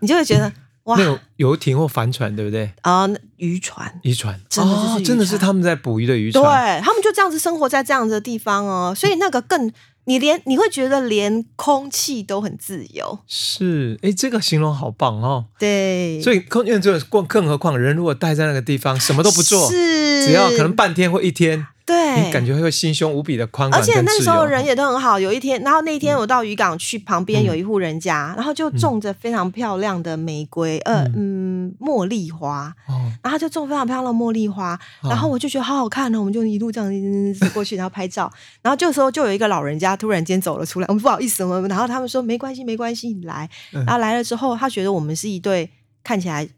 [0.00, 0.52] 你就会觉得
[0.84, 2.72] 哇，那种游艇或帆船，对不对？
[2.82, 9.72] 啊，渔船，渔船，真的就是真的是他们在捕鱼的渔船，对他们就这样子生活在这样子的地方哦，所以那个更。
[10.06, 15.46] 你连你会觉得连空气都很自由，是哎，这个形容好棒哦。
[15.58, 21.66] 对，所以空间自由更更何况人如果待在那个地方什么都不做，是只要可能半天或一天。
[21.86, 25.20] 对，你感觉会心胸无比的宽广，而且那时候人也都很好。
[25.20, 32.74] 有一天，然后那天我到渔港去，旁边有一户人家，然后就种着非常漂亮的玫瑰，呃嗯，茉莉花。
[32.88, 36.90] 哦，然后就种非常漂亮的茉莉花，然后我就觉得好好看呢，我们就一路这样
[37.32, 38.28] 子过去，然后拍照。
[38.62, 43.48] 然后这时候就有一个老人家突然间走了出来，我们不好意思，我们然后他们说没关系，没关系，你来。
[43.70, 45.70] 然后来了之后，他觉得我们是一对
[46.02, 46.48] 看起来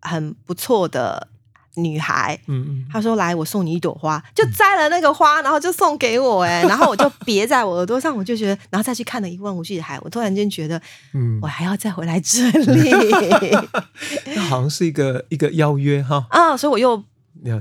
[0.00, 1.26] 很不错的。
[1.76, 10.80] 女孩，嗯嗯，她说来，我送你一朵花，就摘了那个花，然后就送给我，哎， 然后我就别在我耳朵上，我就觉得，然后再去看了一望无际的海，我突然间觉得，
[11.14, 12.90] 嗯，我还要再回来这里，
[14.34, 17.02] 那好像是一个一个邀约哈，啊，所以我又。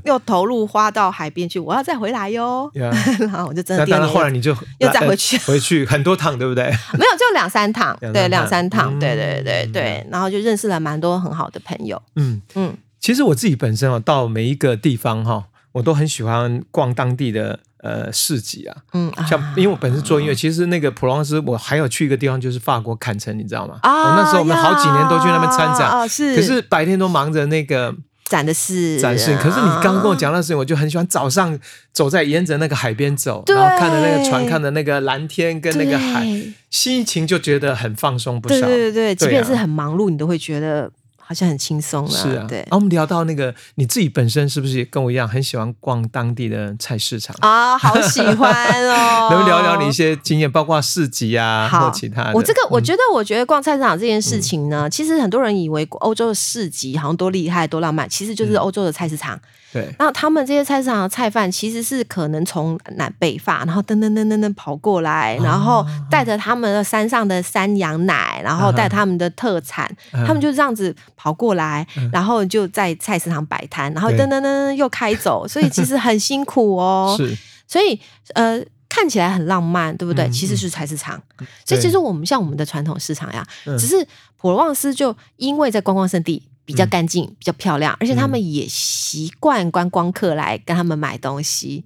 [0.05, 2.71] 又投入花到海边去，我要再回来哟。
[2.73, 3.85] 然后我就真的。
[3.85, 6.63] 那当然，后来你就又再回去，回去很多趟，对不对？
[6.93, 10.07] 没有，就两三趟，对，两三趟，对对对对。
[10.09, 12.01] 然后就认识了蛮多很好的朋友。
[12.15, 18.75] 嗯嗯，其实我自己本身哦，到每一个地方哈，我都很喜欢逛当地的呃市集啊。
[18.93, 23.77] 嗯，像因为我本身做音乐，其实那个普罗旺斯，我还有去一个地方，就是法国坎城，你知道吗？
[23.83, 26.35] 啊，那时候我们好几年都去那边参展，啊是。
[26.35, 27.95] 可是白天都忙着那个。
[28.23, 31.59] 展的是展示，可是你刚跟我讲那事情，我就很喜欢早上
[31.93, 36.25] 走在沿着那个海边走，然后看着那个船，看着那个蓝天跟那个海，
[36.71, 38.61] 心情就觉得很放松不少。
[38.61, 40.91] 对对对，即便是很忙碌，你都会觉得。
[41.27, 42.59] 好像很轻松了，是啊，对。
[42.59, 47.75] 然后我们聊到那个，你自己本身是不是也跟我一样很喜欢逛当地的菜市场啊？
[47.77, 48.53] 好喜欢
[48.87, 49.29] 哦！
[49.33, 52.31] 能聊聊你一些经验，包括市集啊，或其他的。
[52.33, 59.39] 我这个，我觉得，我觉得逛菜市场这件事情呢，其实很多人以为欧洲的市集好像多厉害、多浪漫，其实就是欧洲的菜市场。
[59.73, 69.89] 对，那他们这些菜市场的菜贩其实是可能从南北法，然后噔噔噔噔噔跑过来，然后带着他们的山上的山羊奶，然后带他们的特产，
[70.25, 77.15] 他们就这样子跑过来，然后就在菜市场摆摊，然后噔噔噔噔又开走，所以其实很辛苦哦。
[77.19, 77.99] 是，所以
[78.33, 80.29] 呃看起来很浪漫，对不对？
[80.29, 81.21] 其实是菜市场，
[81.65, 83.45] 所以其实我们像我们的传统市场呀，
[83.77, 86.43] 只是普罗旺斯就因为在观光圣地。
[86.67, 91.85] 比较干净，比较漂亮，而且他们也习惯观光客来跟他们买东西。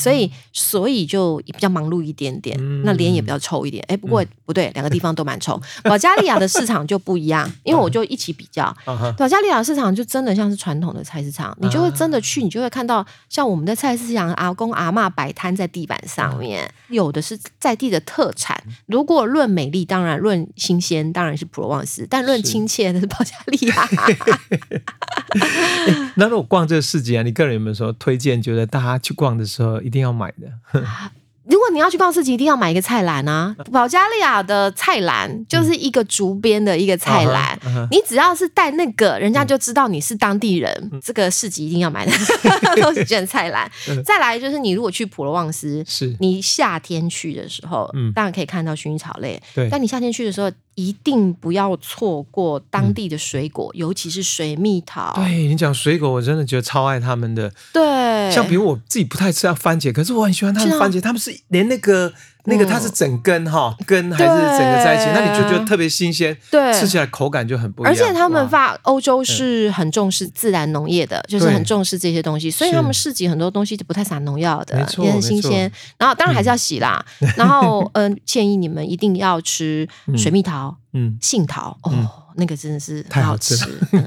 [0.00, 3.84] 所以，所以就比较忙碌一点点，那脸也比较臭一点。
[3.88, 5.60] 哎，不过不对，两个地方都蛮臭。
[5.84, 8.74] 保加利亚的市场就不一样，因为我就一起比较。
[9.16, 18.60] 保加利亚市场就真的像是传统的菜市场，你就会真的去，你就会看到像我们的菜市场，阿公阿妈摆摊在地板上面，有的是在地的特产。
[18.86, 23.88] 如果论美丽，当然论新鲜，当然是普罗旺斯；但论亲切，那是保加利亚。
[26.16, 28.40] 那如果逛这个市集啊，你个人有没有说推荐？
[28.40, 29.80] 觉得大家去逛的时候？
[29.90, 30.80] 一定要买的。
[31.46, 33.56] 如果你要去逛市集，一定要买一个菜篮啊！
[33.72, 37.58] 保加利亚的菜篮就是一个竹编的一个菜篮，
[37.90, 41.00] 你只要是带那个，人家就知道你是当地人。
[41.02, 42.12] 这个市集一定要买的
[42.80, 43.68] 都是卷菜篮。
[44.04, 49.42] 再来就是你如果去普罗旺斯，是你夏天去的时候，当然可以看到薰衣草类。
[49.52, 50.48] 对，但你夏天去的时候。
[50.74, 55.12] 一定不要错过当地的水果，尤其是水蜜桃。
[55.14, 57.52] 对你讲水果，我真的觉得超爱他们的。
[57.72, 61.00] 对，像比如我自己不太吃番茄，可是我很喜欢他们番茄。
[61.00, 62.12] 他们是连那个
[62.44, 66.36] 那个它是整根哈根还是整个在一起，那你就觉得特别新鲜。
[66.50, 67.92] 对，吃起来口感就很不一样。
[67.92, 75.70] 而且他们发欧洲是很重视自然农业的，就是很重视这些东西，所以他们市集很多东西就不太撒农药的，也很新鲜。
[75.98, 77.04] 然后当然还是要洗啦。
[77.36, 80.76] 然后嗯，建议你们一定要吃水蜜桃。
[80.92, 81.76] 嗯，杏桃。
[81.82, 81.92] 哦，
[82.34, 83.56] 那个真的是太好吃，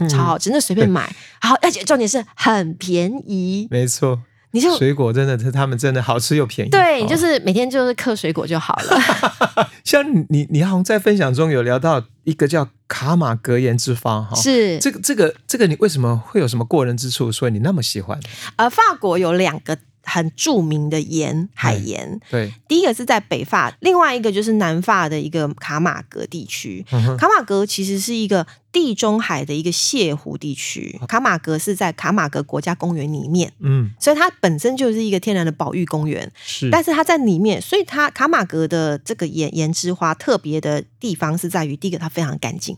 [0.10, 4.20] 超好吃，那随便买， 好，而且重点是很便宜，没错，
[4.54, 9.70] 你就水果真的是他们真的好吃又便宜，对，就是每天就是嗑水果就好了。
[9.84, 18.20] 像你，你好像在分享中有聊到一个叫卡马格言之方哈，是这个这个这个，你为什么会有什么过人之处，所以你那么喜欢？
[18.58, 19.78] 呃，法国有两个。
[20.04, 22.20] 很著名的盐，海盐。
[22.30, 26.86] 对，第一个是在北法，另外一个就是南法的一个卡马格地区。
[27.18, 31.00] 卡马格其实是一个地中海的一个泻湖地区。
[31.08, 36.32] 卡马格是在卡马格国家公园里面，嗯，所以它本身就是一个天然的保育公园。
[36.44, 42.78] 是，但是它在里面，所以它卡马格的这个盐盐之花特别的地方是在于，第一个它非常干净。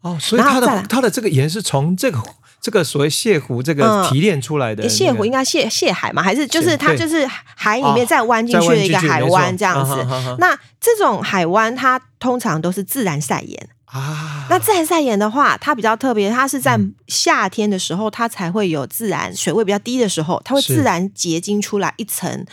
[0.00, 2.20] 哦，所以它的它的这个盐是从这个。
[2.64, 6.22] 这个所谓泻湖，这个提炼出来的泻湖应该泻泻海嘛？
[6.22, 10.02] 还是就是它就是海里面再弯进去的一个海湾这样子？
[10.38, 14.46] 那这种海湾它通常都是自然晒盐啊。
[14.48, 22.46] 那自然晒盐的话，它比较特别，它是在夏天的时候，它才会有自然水位比较低的时候，它会自然结晶出来一层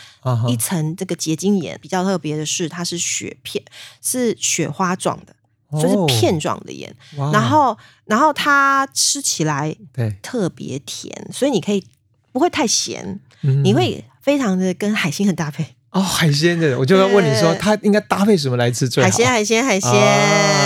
[0.46, 1.78] 一层这个结晶盐。
[1.80, 3.64] 比较特别的是，它是雪片，
[4.02, 5.34] 是雪花状的。
[5.80, 6.94] 就是片状的盐，
[7.32, 11.84] 然后然后它吃起来对特别甜，所以你可以
[12.32, 13.20] 不会太咸，
[13.62, 16.00] 你会非常的跟海鲜很搭配哦。
[16.00, 19.08] 海鲜的，我就要问你说，它应该搭配什么来吃最好？
[19.08, 19.90] 海鲜海鲜海鲜，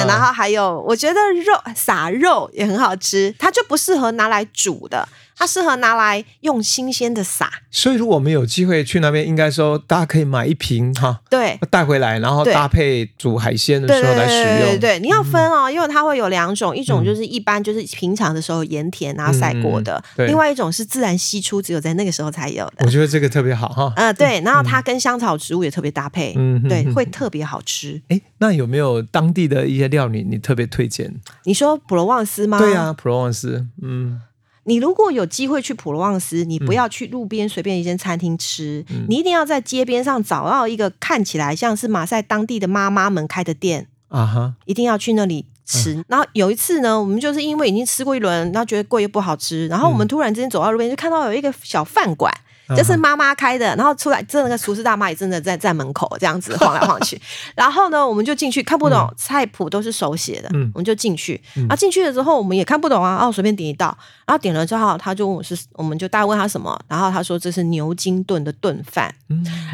[0.06, 5.08] 然后还有我觉得肉撒肉也很好吃，它就不适合拿来煮的。
[5.37, 7.51] 它适合拿来用新鲜的撒。
[7.70, 14.81] 所以，如果我们有机会去那边，应该说大家可以买一瓶哈，对，带回来，然后搭配煮海鲜的时候来使用。
[14.81, 22.87] 对，你要分哦，因为它会有两种，一种就是一般就是平常的时候盐田然后晒过的，另外一种是自然析出，只有在那个时候才有的。
[22.87, 23.92] 我觉得这个特别好哈。
[23.96, 28.01] 嗯，对，然后它跟香草植物也特别搭配，嗯，对，会特别好吃。
[28.09, 31.14] 哎，那有没有当地的一些料理你特别推荐？
[31.44, 32.59] 你说普罗旺斯吗？
[32.59, 34.22] 对啊，普罗旺斯，嗯。
[34.66, 46.05] 你如果有机会去普罗旺斯，你不要去路边随便一间餐厅吃，你一定要在街边上找到一个看起来像是马赛当地的妈妈们开的店啊哈，一定要去那里吃。
[46.09, 52.33] 然后有一次呢，我们就是因为已经吃过一轮，然后觉得贵又不好吃，然后我们突然之间走到路边，就看到有一个小饭馆。
[52.74, 57.20] 这是妈妈开的，然后出来，真的那个厨师大妈也真的在在门口这样子晃来晃去。
[57.55, 61.40] 然后呢，我们就进去看不懂菜谱都是手写的，我们就进去。
[61.68, 63.96] 啊，进去了之后我们也看不懂啊，哦，随便点一道。
[64.26, 69.14] 然后点了之后，他就问我是，我们就大概问他什么，然后他说这是牛筋炖的炖饭。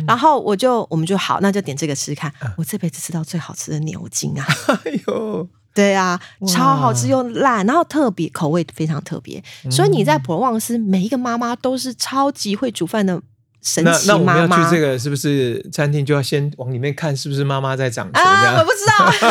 [0.07, 2.33] 然后我就我们就好，那就点这个吃看。
[2.59, 4.47] 我这辈子吃到最好吃的牛筋啊！
[4.85, 5.49] 哎呦。
[5.75, 13.21] 对啊，超好吃又辣，然后特别口味非常特别，所以你在普罗旺斯，每一个妈妈都是超级会煮饭的。
[13.85, 18.59] 那那我们要去这个是不是餐厅就要先往里面看是不是妈妈在掌啊？
[18.59, 19.29] 我不知道，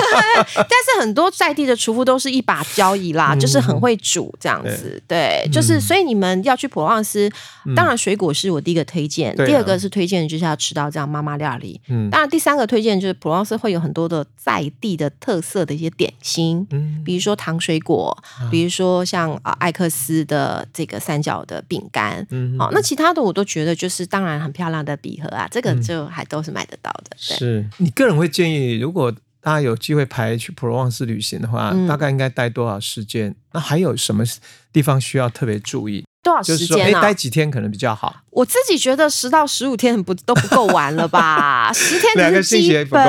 [0.56, 5.04] 但是很多在地的厨夫都是一把交椅啦，就是很会煮这样子。
[5.06, 7.30] 对，就是所以你们要去普罗旺斯，
[7.76, 11.82] 当然水果是我第一个推荐，第二个是推荐就是要吃到这样妈妈料理。
[11.90, 18.18] 嗯，当然第三个推荐就是普罗旺斯会有很多的在地的特色的一些点心，嗯，比如说糖水果，
[18.50, 24.21] 比如说像啊艾克斯的这个三角的饼干，嗯，好，那其他的我都觉得就是当。
[24.22, 27.18] 当然很漂亮的笔盒啊，这个就还都是买得到的。
[27.18, 33.36] 是你个人会建议，如果大家有机会排去普罗旺斯旅行的话，大概应该待多少时间？
[33.54, 34.24] 那还有什么
[34.72, 36.06] 地方需要特别注意？
[36.22, 37.02] 多少时间啊？
[37.02, 38.16] 待几天可能比较好。
[38.30, 41.74] 我自己觉得十到十五天不都不够玩了吧？
[41.74, 43.02] 十天两个星期不够。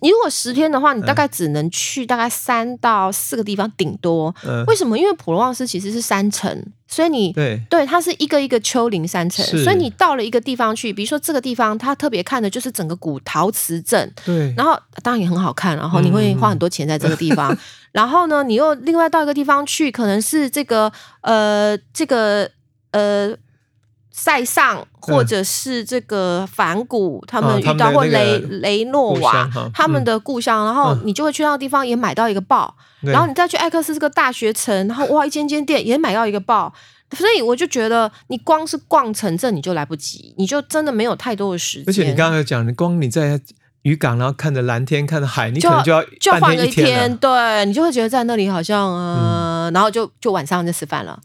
[0.00, 4.34] 你 如果十天的话，你大概只能去大概三到四个地方，顶多。
[4.66, 4.98] 为什么？
[4.98, 14.10] 因为普罗旺斯其实是山城，所以你对对，它是一个一个丘陵山城，所以你到了一个地方去，比如说这个地方，它特别看的就是整个古陶瓷镇。
[14.24, 17.56] 对，然后当然也很好看，然后你会花很多钱在这个地方。
[17.92, 22.50] 然后呢，你又另外到一个地方去，可能是这个呃，这个
[22.92, 23.36] 呃，
[24.10, 36.72] 塞尚或者是这个反古，他们遇到或雷雷诺瓦他们的故乡，然后你就会去那个地方也买到一个报，然后你再去艾克斯这个大学城，然后哇，一间间店也买到一个报，
[37.16, 41.84] 所以我就觉得你光是逛城镇你就来不及，你就真的没有太多的时间。
[41.88, 43.40] 而且你刚刚讲，你光你在。
[43.82, 51.18] 渔港，然后看着蓝天，看着海，你可能就要就换个一天，对你就会觉得在那里好像，呃，然后就就晚上就吃饭了。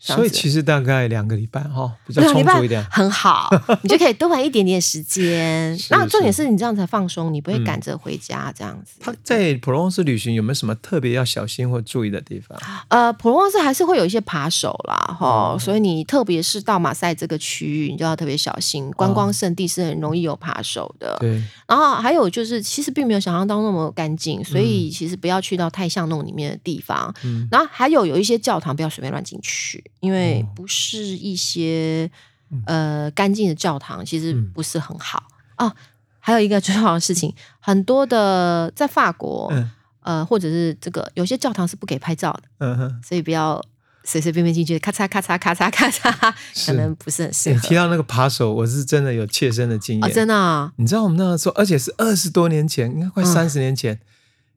[0.00, 3.50] 所以其实大概两个礼拜哈，比较充足一点，很好，
[3.82, 5.76] 你就可以多玩一点点时间。
[5.90, 8.94] 那重点是你这样才放松，你不会赶着回家这样子。
[9.00, 12.56] 他在普罗旺斯旅行有没有什么特别要小心或注意的地方？
[12.88, 18.88] 呃，普罗旺斯还是会有一些扒手啦，哈，所以你特别是到马赛这个区域，你就要特别小心。
[18.92, 21.16] 观光圣地是很容易有扒手的。
[21.18, 21.42] 对。
[21.66, 27.12] 然后还有就是，其实并没有想象当中那么干净，所以其实不要去到太巷弄里面的地方。
[27.24, 27.48] 嗯。
[27.50, 29.82] 然后还有有一些教堂不要随便乱进去。
[30.00, 32.10] 因为不是一些
[32.66, 35.24] 呃干净的教堂，其实不是很好
[35.56, 35.72] 哦。
[36.20, 39.52] 还有一个重要的事情，很多的在法国，
[40.02, 43.62] 呃，或者是这个有些教堂是不给拍照的，嗯哼，所以不要
[44.04, 46.34] 随随便便进去，咔嚓咔嚓咔嚓咔嚓，
[46.66, 47.54] 可能不是很适合。
[47.54, 50.72] 你提到那个扒手，我是真的有切身的经验，真的。
[50.76, 53.98] 你知道我们那个时候，而且是二十多年前，应该快三十年前，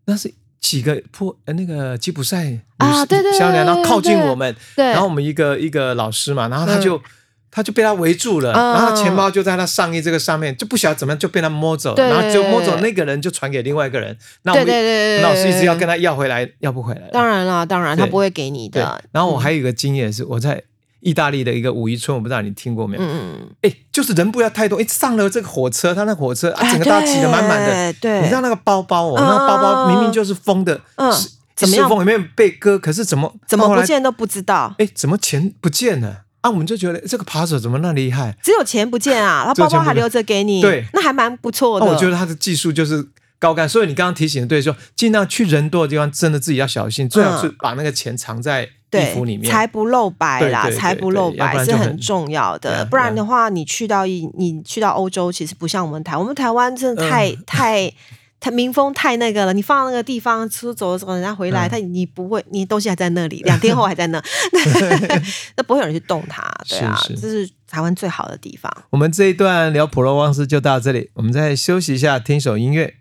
[0.06, 0.34] 那是。
[0.62, 7.02] 几个破呃那个吉普赛啊，对对对，然后靠近我们，对然后我们一个一个老师嘛，然后他就
[7.50, 17.10] 他就被他围住了，然后钱包就在他上衣这个上面，就不晓得怎么样就被他摸走，然后就摸走那个人就传给另外一个人，那我们老师一直要跟他要回来，要不回来。
[17.12, 19.04] 当然了，当然他不会给你的。
[19.12, 20.64] 然后我还有一个经验是我在。
[21.02, 23.04] 意大利的一个五一村，我不知道你听过没有？
[23.04, 27.94] 嗯嗯哎，就是人不要太多，哎，上了这个火车，他那火车啊，整个大家挤得满满的。
[27.94, 31.12] 对，你知道那个包包哦，那个包包明明就是封的，嗯，
[31.56, 31.90] 怎么样？
[31.90, 34.74] 封里面被割，可是怎么怎么不见都不知道？
[34.78, 36.22] 哎，怎么钱不见了？
[36.42, 38.36] 啊，我们就觉得这个扒手怎么那厉害？
[38.42, 41.86] 只有钱不见啊，他包包还留着给你，对，那还蛮不错的。
[41.86, 43.08] 我觉得他的技术就是
[43.42, 48.70] 高干，所以你刚刚提醒的对，说尽量去人多的地方，真的自己要小心，最好是把那个钱藏在。
[48.94, 52.86] 衣服里面才不露白啦，才不露白是很重要的。
[52.92, 57.90] 不然的话，你去到一你去到欧洲，其实不像我们台，我们台湾真的太 太
[58.42, 64.22] 它民风太那个了，你放到那个地方出走的时候，人家回来，他你不会，你东西还在那里， 两天后还在那，
[65.56, 68.70] 那不会有人去动它，对啊，这是台湾最好的地方。
[68.90, 72.96] 我们这一段聊普罗旺斯就到这里，我们再休息一下，听首音乐。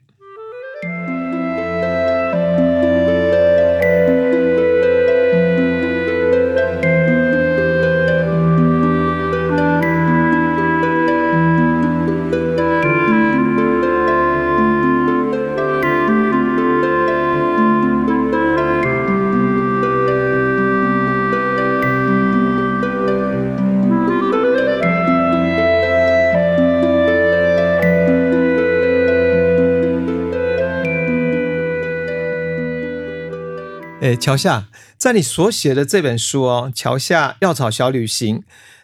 [34.16, 38.38] 桥下，在你所写的这本书哦，《桥下药草小旅行》，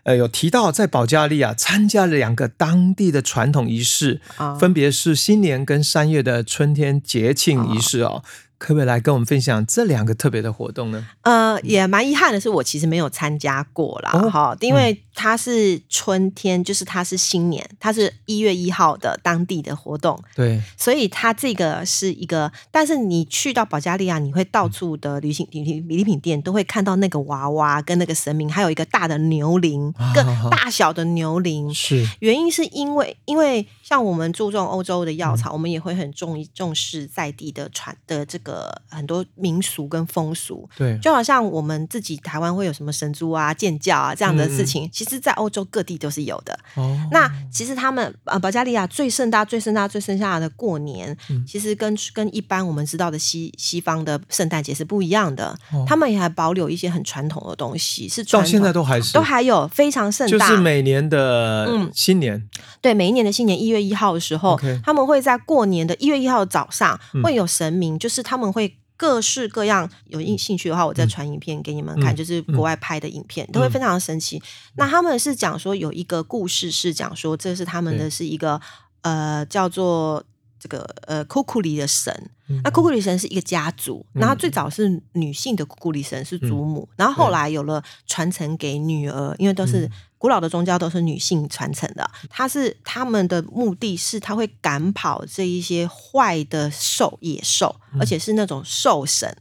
[0.04, 4.20] 呃，有提到在保加利亚参加了两个当地的传统仪式，
[4.58, 8.22] 分别是新年跟三月的春天节庆仪式哦。
[8.58, 11.06] 可不可以来跟我们分享这两个特别的活动呢？
[11.20, 32.08] 呃，也蛮遗憾的是，我其实没有参加过啦，哈，因为它是春天，就是它是新年，它是一月一号的当地的活动，对，所以它这个是一个，但是你去到保加利亚，你会到处的旅行礼礼品店都会看到那个娃娃跟那个神明，还有一个大的牛铃，更大小的牛铃，是。
[32.20, 38.38] 原因是因为，因为像我们注重欧洲的药草，我们也会很重重视在地的传的这。
[38.46, 46.58] 个很多民俗跟风俗，对，就好像我们自己台湾会有什么神猪啊、建教啊这样的事情，其实，在欧洲各地都是有的。
[46.74, 55.56] 哦，那其实他们呃，保加利亚最盛大、最盛大、最盛大的过年，其实跟跟一般我们知道的西西方的圣诞节是不一样的。
[55.86, 59.12] 他们也还保留一些很传统的东西，是到现在都还是。
[59.12, 62.42] 都还有非常盛大，就是每年的新年，
[62.80, 68.76] 对，每一年的新年一月一号的时候，他们会在过年的一月一号早上会有神明，就是他们会。
[68.96, 74.42] 各式各样有兴兴趣的话，我再传影片给你们看，就是国外拍的影片，都会非常的神奇。
[74.76, 78.60] 那他们是讲说有一个故事，是讲说这是他们的是一个
[79.02, 80.24] 呃叫做
[80.58, 82.30] 这个呃库库里的神。
[82.62, 89.90] 那库库里神是一个家族，然后最早是女性的库库里神是祖母，然后后来有了传承给女儿，因为都是。
[90.18, 99.36] 古老的宗教都是女性传承的，它是他们的目的是，他会赶跑这一些坏的兽野兽，而且是那种兽神，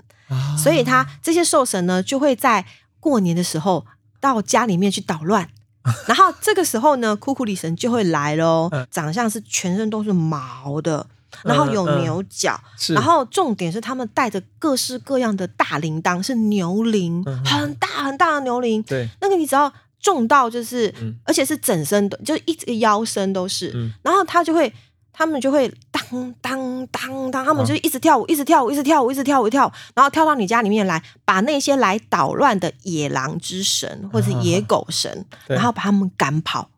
[0.62, 2.64] 所以他这些兽神呢，就会在
[3.00, 3.86] 过年的时候
[4.20, 5.50] 到家里面去捣乱，
[6.08, 11.08] 然后这个时候呢，库库里神就会来喽，长相是全身都是毛的，
[11.44, 12.60] 然后有牛角，
[12.90, 19.72] 然后重点是他们带着各式各样的大铃铛，是牛铃，很大很大的牛铃，对，那个你只要。
[20.02, 23.92] 重到就是，而且是整身的，就一直腰身都是。
[24.04, 24.72] 然后他就会，
[25.12, 36.70] 他们就会当当当当，他们就一直跳舞，一直跳舞，一直跳舞，一直跳舞，跳，然后跳到你家里面来，把那些来捣乱的野狼之神或者野狗神，然后把他们赶跑。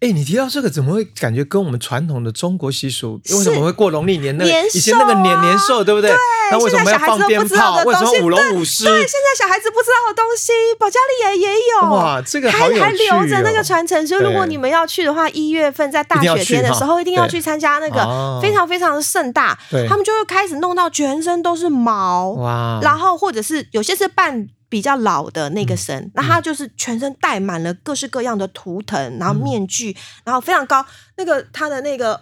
[0.00, 3.20] 哎，你提到这个，怎么会感觉跟我们传统的中国习俗？
[3.32, 4.34] 为什么会过农历年？
[4.38, 6.10] 那以前那个年年兽，对不对？
[6.50, 7.82] 那为什么要放鞭炮？
[7.84, 8.84] 为什么舞龙舞狮？
[8.84, 11.90] 对，现在小孩子不知道的东西，保加利亚也有。
[11.90, 14.06] 哇，这个还还留着那个传承。
[14.06, 19.58] 所以如果你们要去的话，一月份在大雪天的时候，一定要去参加那个非常非常的盛大。
[19.86, 22.80] 他们就会开始弄到全身都是毛，哇！
[22.80, 24.48] 然后或者是有些是扮。
[24.70, 29.94] 比较老的那个神，那他就是全身戴满了各式各样的图腾，然后面具，
[30.24, 30.82] 然后非常高，
[31.16, 32.18] 那个他的那个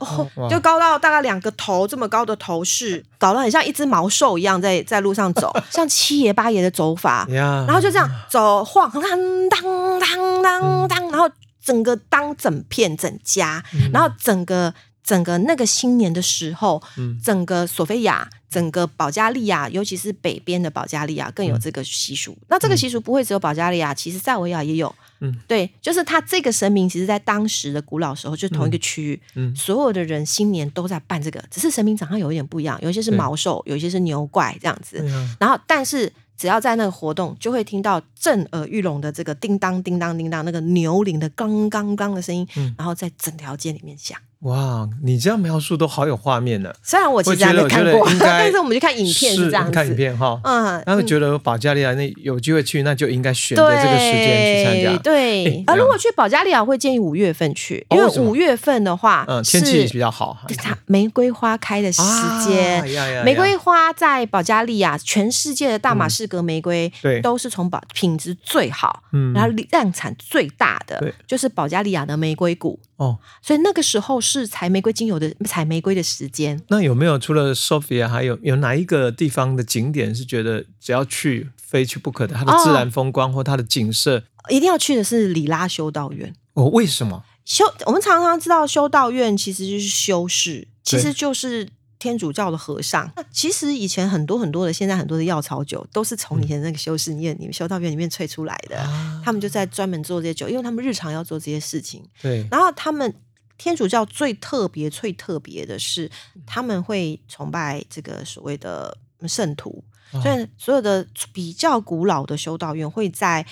[0.49, 8.11] 就高到大概两个头这么高的头饰，搞得很像一只毛兽一样在在路上走， 像七爷八爷的走法，然后就这样。
[8.31, 9.03] 走晃当
[9.51, 11.29] 当当当当，然后
[11.63, 14.73] 整个当整片整家，然后整个。
[15.09, 16.83] 整个那个新年的时候，
[17.25, 22.37] 整个索菲亚、整个保加利亚，尤其是北边的保加利亚，更有这个习俗。
[22.49, 24.95] 那这个习俗不会只有保加利亚，其实塞维亚也有。
[25.21, 35.03] 嗯，对，就是他这个神明，其实在当时的古老时候，就是同一个区域，嗯，所有的人新年都在办这个，只是神明长相有一点不一样，有一些是毛兽，有一些是牛怪这样子。
[35.41, 42.47] 然后，但是只要在那个活动，就会听到震耳欲聋的这个叮当叮当叮当那个牛铃的刚刚刚的声音，
[42.77, 44.19] 然后在整条街里面响。
[44.43, 46.73] 哇，你这样描述都好有画面呢。
[46.81, 49.73] 虽然我其实还没看过， 但是我们去看影片是这样子。
[49.73, 54.97] 看影片哈，嗯，然后觉得保加利亚那有机会去，那就应该选择这个时间去参加。
[55.03, 62.01] 对，啊，如果去保加利亚，会建议五月份去，因为五月份的话，嗯，天气比较好，它玫瑰花开的时
[62.47, 62.85] 间。
[63.25, 72.79] 玫瑰花在保加利亚，全世界的大马士革玫瑰，对，都是从保品质最好，嗯，然后量产最大的，就是保加利亚的玫瑰谷。
[72.99, 76.61] 哦，所以那个时候是采玫瑰精油的采玫瑰的时间。
[76.69, 82.35] 那有没有除了 Sophia，还有有哪一个地方的景点是觉得只要去非去不可的？
[82.35, 86.35] 它的自然风光或它的景色，一定要去的是里拉修道院。
[86.55, 87.23] 哦，为什么？
[87.45, 91.69] 修我们常常知道修道院其实就是修士，其实就是
[91.99, 93.11] 天主教的和尚。
[93.17, 98.77] 那其实以前很多很多的，现在很多的药草酒都是从以前那个修士院、你们修道院里面萃出来的。
[99.25, 102.05] 他们就在专门做这些酒，因为他们日常要做这些事情。
[102.23, 102.47] 对。
[102.51, 103.15] 然后他们
[103.57, 106.11] 天主教最特别、最特别的是，
[106.47, 108.97] 他们会崇拜这个所谓的
[109.27, 109.83] 圣徒，
[110.23, 113.47] 所以所有的比较古老的修道院会在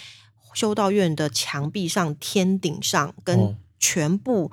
[0.54, 3.56] 修道院的墙壁上、天顶上跟。
[3.78, 4.50] 全部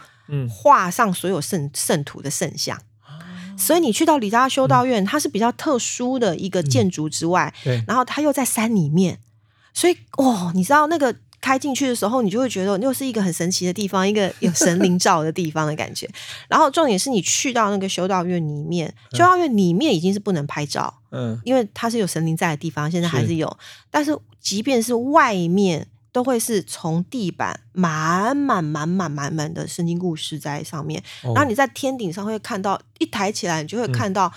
[0.50, 2.80] 画上所有圣圣徒的圣像，
[3.58, 7.54] 所以你去到李家修道院，它是比较特殊的一个建筑之外，
[7.88, 9.20] 然后它又在山里面，
[9.74, 16.10] 所以哦，你知道那个开进去的时候，你就会觉得又是一个很神奇的地方，一个 有神灵照的地方的感觉。
[16.48, 23.36] 然后重点是你去到那个修道院里面，修道院里面已经是不能拍照，嗯，因为它是有神灵在的地方，现在还是。
[23.36, 23.58] 有，
[23.92, 25.88] 但是即便是外面。
[26.14, 34.32] 都会是从地板满满满满满满的圣经故事在上面，然后你在天顶上会看到一抬起来，你就会看到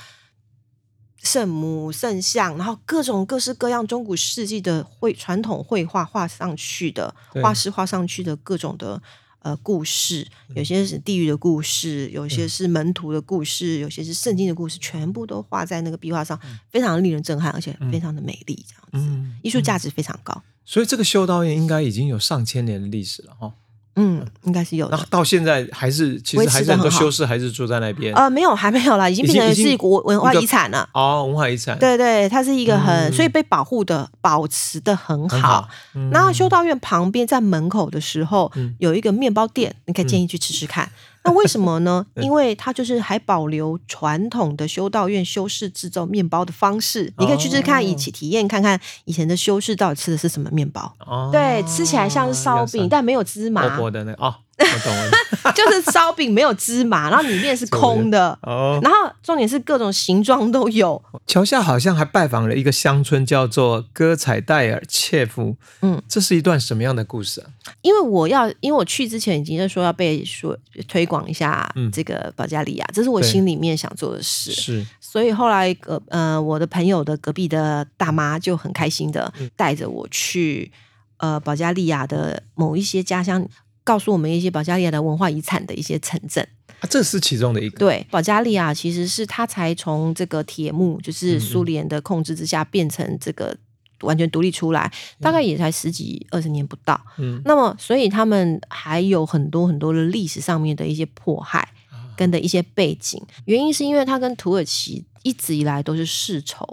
[1.23, 9.03] 圣母圣像，然后各种各式各样中古世纪的绘传统绘画画上去的画师画上去的各种的
[9.41, 20.43] 呃故事，有些是地狱的故事，有些是门徒的故事，有些是圣经的故事，全部都画在那个壁画上，非常令人震撼，而且非常的美丽，这样子，艺术价值非常高。
[20.67, 23.53] 所以这个修道院应该已经有上千年的历史了哈。
[23.99, 24.87] 嗯，应该是有。
[24.91, 28.13] 那到现在还是其实还是很多修士还是住在那边。
[28.15, 30.87] 呃，没有，还没有啦，已经变成是国文化遗产了。
[30.93, 31.79] 哦，文化遗产。
[31.79, 35.67] 对对，它是一个很所以被保护的、保持的很好。
[36.13, 40.91] 然后修道院旁边在门口的时候有一个面包店，你可以建议去吃吃看。
[41.27, 42.07] 那为什么呢？
[42.17, 50.95] 因为它就是还保留传统的修道院修士制造面包的方式，你可以去吃看，一起体验看看以前的修士到底吃的是什么面包。
[51.01, 53.69] 哦，对，吃起来像是烧饼，但没有芝麻。
[53.69, 54.35] 薄薄的那哦。
[54.59, 58.39] 我懂了， 就是烧饼没有芝麻，然后里面是空的。
[58.43, 61.03] 哦，然后重点是各种形状都有。
[61.27, 65.57] 桥下好像还拜访了一个乡村，叫做哥采戴尔切夫。
[65.83, 67.47] 嗯，这是一段什么样的故事啊？
[67.83, 70.57] 因为我要，因为我去之前已经在说要被说
[70.89, 74.53] 推广一下这个保加利亚，这是我心里面想做的事。
[74.53, 80.73] 是，所以后来呃呃，我的朋友的隔壁的大妈就很开心的带着我去
[81.19, 83.47] 呃保加利亚的某一些家乡。
[83.87, 86.45] 告诉我们一些保加利亚的文化遗产的一些城镇
[86.81, 87.79] 啊，这是其中的一个。
[87.79, 93.57] 对，保加利亚其实是它才从这个铁幕，就是苏联的控制之下变成这个
[94.01, 97.01] 完全独立出来，大概也才十几二十年不到。
[97.19, 101.69] 嗯，那么所以他们还有很多很多的历史上面的一些迫害。
[102.17, 106.67] 跟的一些背景原因，是因为它跟土耳其一直以来都是世仇，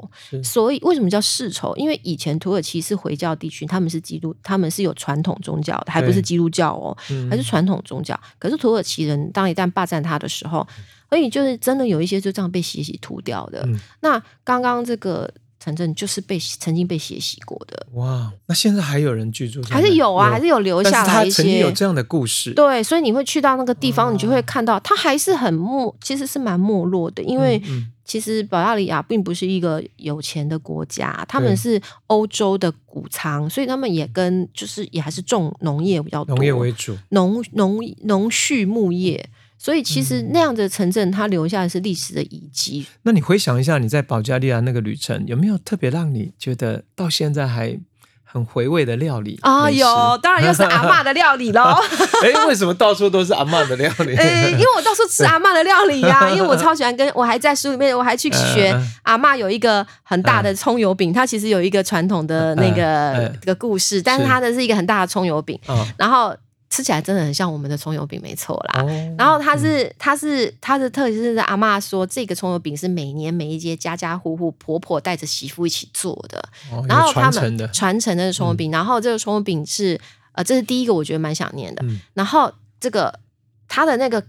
[0.44, 1.76] 所以为什么叫世仇？
[1.76, 6.96] 因为以前土耳其是回教地区，他们是基督，他们是有传统宗教的，还不是基督教哦，
[7.30, 8.20] 还是传统宗教。
[8.40, 10.68] 可是土耳其人当一旦霸占他的时候，
[11.10, 13.68] 所以就是真的有一些就这样被洗洗涂掉的。
[14.02, 15.32] 那刚刚这个。
[15.64, 18.30] 城镇就是被曾经被血洗过的哇！
[18.48, 19.64] 那现在还有人居住？
[19.64, 21.44] 还是有啊，还是有留下来一些。
[21.44, 22.52] 曾经有这样的故事。
[22.54, 27.24] 对，所以你会去到那个地方，你就会看到它还是很没，其实是蛮没落的。
[27.24, 27.62] 因为
[28.04, 39.30] 其实保加利亚并不是一个有钱的国家，他们是欧洲的谷仓，所以他们也跟就是也还是种农业比较多，农业为主，农农农畜牧业。
[39.64, 42.86] 所以其实那样的城镇，它留下的是历史的遗迹。
[43.04, 47.80] 那你回想一下，你在保加利亚那个旅程，有没有特别让你觉得到现在还
[48.26, 49.72] 很回味的料理啊？
[49.72, 51.62] 有，当然又是阿妈的料理喽。
[52.22, 54.14] 哎，为什么到处都是阿妈的料理？
[54.20, 56.30] 哎，因为我到处吃阿妈的料理呀。
[56.30, 65.58] 因为我超喜欢跟，我还在书里面，我还去学阿妈有一个很大的葱油饼，它其实有一个传统的那个这个故事，但是它的是一个很大的葱油饼，
[65.96, 66.36] 然后。
[66.74, 68.84] 吃起来真的很像我们的葱油饼，没错啦。
[69.16, 76.44] 然后它是，它是，它的特是阿妈说，这个葱油饼是每年每一届家家户户婆婆带着媳妇一起做的。
[76.88, 80.02] 然后他们传承的葱油饼，然后这个葱油饼是，
[80.32, 81.86] 呃，这是第一个我觉得蛮想念的。
[82.16, 83.20] 然后这个
[83.68, 84.24] 它的那个，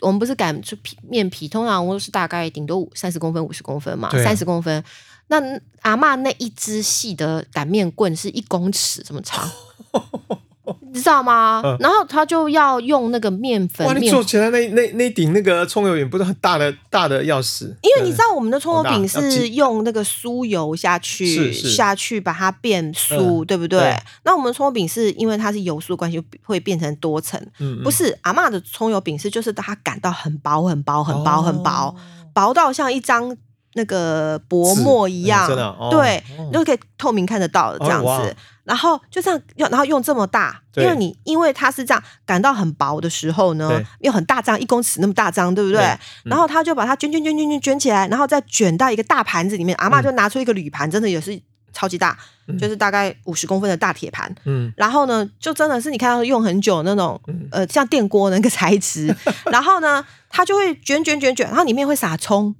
[0.00, 4.82] 我们不是擀出皮面皮，通常都是大概顶多三十公分、五十公分嘛，三十公分。
[5.26, 5.38] 那
[5.82, 9.46] 阿妈那一支细的擀面棍是一公尺这么长。
[10.92, 11.62] 你知道吗？
[11.80, 13.86] 然后他就要用那个面粉。
[13.86, 17.76] 哇，你做起来那那那顶那个葱油饼不是很大的大的要死？
[17.82, 23.96] 因为你知道我们的葱油饼是用那个酥油下去下去把它变酥，对不对？
[24.24, 27.40] 那我们葱油饼是因为它是油酥关系会变成多层。
[27.84, 31.94] 不是阿妈的葱油饼是就是它擀到很薄很薄很薄很薄，
[32.34, 33.36] 薄到像一张。
[33.78, 35.46] 那个薄膜一样，
[35.90, 38.34] 对，就可以透明看得到的这样子。
[38.66, 45.80] 然后就这样用，然后用这么大，因为你因为它是这样擀到很薄的时候呢，又很大张，一公尺那么大张，对不对？
[46.24, 49.74] 然后他就把它卷卷卷卷卷卷起来，然后再卷到一个大盘子里面。
[49.78, 51.40] 阿妈就拿出一个铝盘，真的也是
[51.72, 52.18] 超级大，
[52.58, 54.34] 就是大概五十公分的大铁盘。
[54.44, 57.20] 嗯，然后呢，就真的是你看到用很久那种，
[57.52, 59.14] 呃，像电锅那个材质。
[59.52, 62.54] 然后呢，它就会卷卷卷卷，然后里面会撒葱。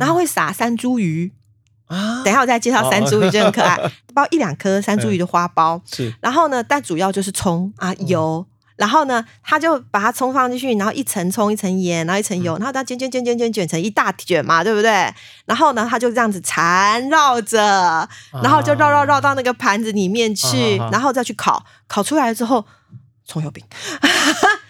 [0.00, 1.32] 然后会撒山猪鱼
[1.92, 3.78] 啊，等下我再介绍山猪鱼，就很可爱，
[4.14, 5.80] 包一两颗山猪鱼的花苞。
[5.92, 8.44] 是，然后呢，但主要就是葱啊油，
[8.76, 15.12] 然后呢，他就把它葱放进去，然后一层葱一层盐，然后一层油，然后它卷卷卷卷卷卷成一大卷嘛，对不对？
[15.44, 18.08] 然后呢，他就这样子缠绕着，
[18.42, 22.64] 然后就绕绕绕到那个盘子里面去，然后再去烤，烤出来之后。
[23.24, 23.64] 葱油饼，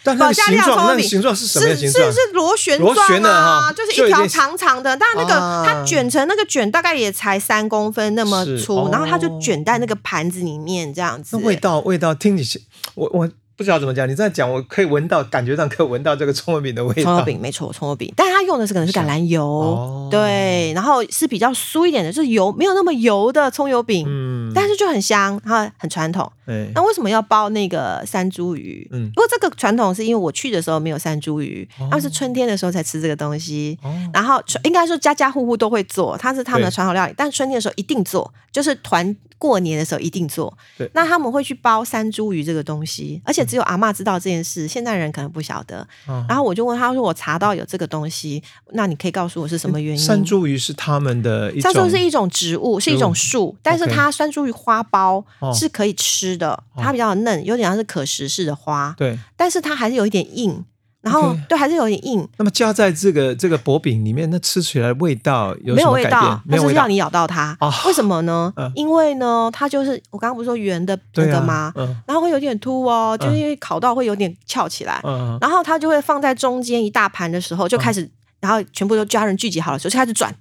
[0.05, 2.13] 保加利亚葱油饼形状是什么形状？
[2.13, 4.97] 是是螺旋状啊，就是一条长长的。
[4.97, 5.35] 但那个
[5.65, 11.37] 它卷成那个卷大概也才三公分那么粗，然后它就卷在那个盘子里面这样子。
[11.37, 13.29] 那味道味道听起我我。
[13.63, 17.03] 不知道怎么讲，你这样讲，我可以闻到，感觉上可以闻到这个葱油饼的味道。
[17.03, 26.31] 葱油饼没错，葱油饼，但是它用的是可能是橄榄油，对，然后是比较酥一点的，就是油没有那么油的葱油饼，嗯，但是就很香，它很传统。
[26.75, 28.87] 那为什么要包那个山茱萸？
[28.91, 33.79] 嗯，不过这个传统是因为我去的时候没有山茱萸，他们是春天的时候才吃这个东西。
[34.13, 40.53] 然后应该说家家户户都会做，它是他们的传统料理，但春天的时候一定做，就是团过年的时候一定做。
[40.77, 43.43] 对，那他们会去包山茱萸这个东西，而且。
[43.53, 45.87] 只有阿妈知道这件事，现代人可能不晓得。
[46.27, 48.43] 然后我就问他说：“我查到有这个东西，
[48.73, 55.23] 那你可以告诉我是什么原因？”山茱萸是他们的，山猪是一种植物，是一种树，但是它山茱萸花苞
[55.53, 58.95] 是可以吃的，它比较嫩，有点像是可食式的花。
[58.97, 60.65] 对，但是它还是有一点硬。
[61.03, 62.27] 然后对，还是有点硬。
[62.39, 66.41] 那么加在这个这个薄饼里面，那吃起来味道有没有味道？
[66.47, 67.57] 没有味道，你咬到它。
[67.87, 68.53] 为什么呢？
[68.75, 71.73] 因为呢，它就是我刚刚不是说圆的那个吗？
[72.07, 75.01] 然后会有点凸哦，就是因为烤到会有点翘起来。
[75.41, 78.09] 然后它就会放在中间一大盘的时候，就开始，
[78.41, 80.33] 然后全部都家人聚集好了，就开始转。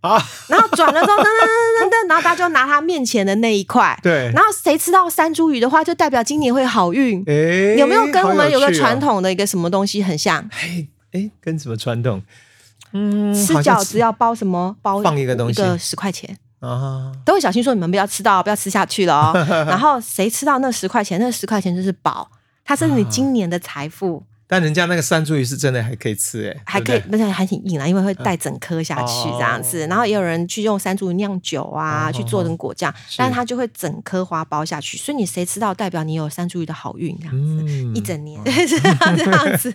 [0.00, 7.22] 啊，然后转了之后，噔噔噔噔噔，然后大家就拿他面前的那一块，对，然后谁吃到山猪鱼的话，就代表今年会好运。
[7.26, 10.48] 哎，有没有跟我们有个传统的一个什么东西很像？
[10.52, 12.22] 哎哎，跟什么传统？
[12.92, 14.76] 嗯，吃饺子要包什么？
[14.80, 19.32] 包放一个东西，一个十块钱啊，都会小心说你们不要吃到，不要吃下去了哦。
[19.66, 22.30] 然后谁吃到那十块钱，那十块钱就是宝，
[22.64, 24.22] 它是你今年的财富。
[24.48, 29.86] 但人家那个山茱萸是真的还可以吃哎，还可以，不是还挺硬啊，因为会带整颗下去这样子。
[29.86, 33.36] 然后也有人去用山茱萸酿酒啊，去做成果酱，但是。
[33.36, 39.74] 它就会整颗花苞下去，所以你谁吃到，代表你有山茱萸的好运 这样子，一整年这样这样子。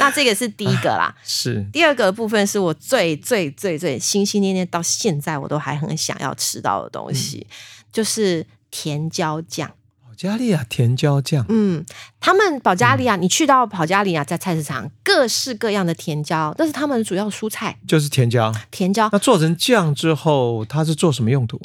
[0.00, 1.64] 那这个是第一个啦，是。
[1.72, 7.46] 第二个部分是我最最最最心心念念到现在我都还很想要吃到的东西，
[7.92, 9.70] 就是甜椒酱。
[10.16, 11.84] 保加利亚甜椒酱，嗯，
[12.20, 18.50] 他们保加利亚，你去到保加利亚，在菜市场各式各样的甜椒，那是他们主要蔬菜，就是甜椒。
[18.70, 21.60] 甜椒，那做成酱之后，它是做什么用途？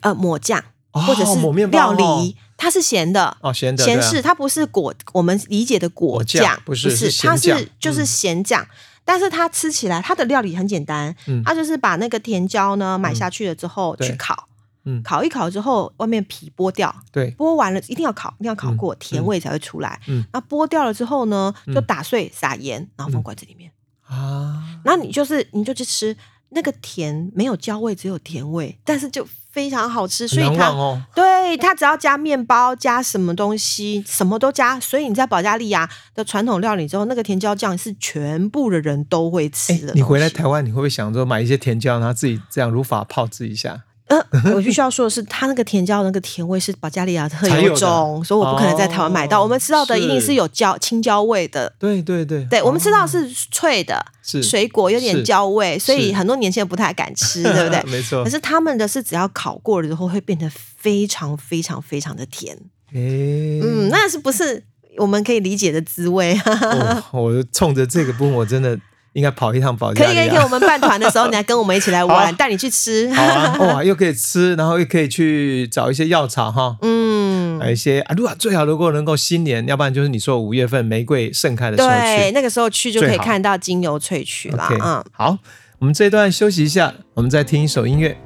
[0.00, 1.92] 呃，抹酱，或者是抹面包。
[1.92, 8.66] 料理，它是咸的哦，咸的咸是它不是果，我们理解的果酱，不是，是它是就是咸酱，
[9.04, 11.14] 但是它吃起来，它的料理很简单，
[11.44, 14.48] 它就是把那个甜椒呢买下去了之后去烤。
[14.84, 20.00] 嗯，烤一烤之后，外面皮剥掉，对，剥完了一定要烤，一定要烤过，甜味才会出来。
[20.08, 23.70] 嗯，那剥掉了之后呢，就打碎，撒盐，然后放罐子里面
[24.06, 24.80] 啊。
[24.84, 26.16] 然后你就是你就去吃
[26.50, 30.28] 那个甜，没有焦味，只有甜味，但是就非常好吃。
[30.28, 30.70] 所以它，
[31.14, 34.78] 对它只要加面包，加什么东西，什么都加。
[34.78, 39.94] 所以你在保加利亚的传统料理之后，那个甜椒酱是全部的人都会吃的。
[39.94, 43.84] 你回来台湾，你会不会想说买一些甜椒，然后自己这样如法炮制一下？
[44.06, 44.22] 呃，
[44.54, 49.42] 我必须要说的是，它那个甜椒那个甜味是保加利亚特有种，所以我不可能在台湾买到。
[49.42, 51.72] 我们吃到的一定是有椒青椒味的。
[51.78, 57.82] 对对对，对我们吃到是脆的，是水果有点椒味，所以很多年轻人不太敢吃， 对不对？
[57.90, 58.22] 没错。
[58.22, 62.54] 可是他们的是只要烤过了之后会变得非常非常非常的甜。
[62.92, 64.62] 诶嗯，那是不是
[64.98, 66.38] 我们可以理解的滋味？
[67.10, 68.78] 我冲着这个部分，我真的。
[69.14, 70.22] 应该跑一趟保加利亚。
[70.22, 73.10] 可以可以，我们办团的时候，你来跟我们一起来玩， 带你去吃。
[73.12, 76.76] 好啊，哇， 又可以吃，然后又可以去找一些药草哈。
[76.82, 77.58] 嗯。
[77.64, 84.68] 有一些啊，如果最好如果能够新年，要不然就是你说五月份玫瑰盛开的时候对，那个时候去就可以看到精油萃取了。
[84.82, 85.38] 嗯，好，
[85.78, 88.18] 我们这一段休息一下，我们再听一首音乐。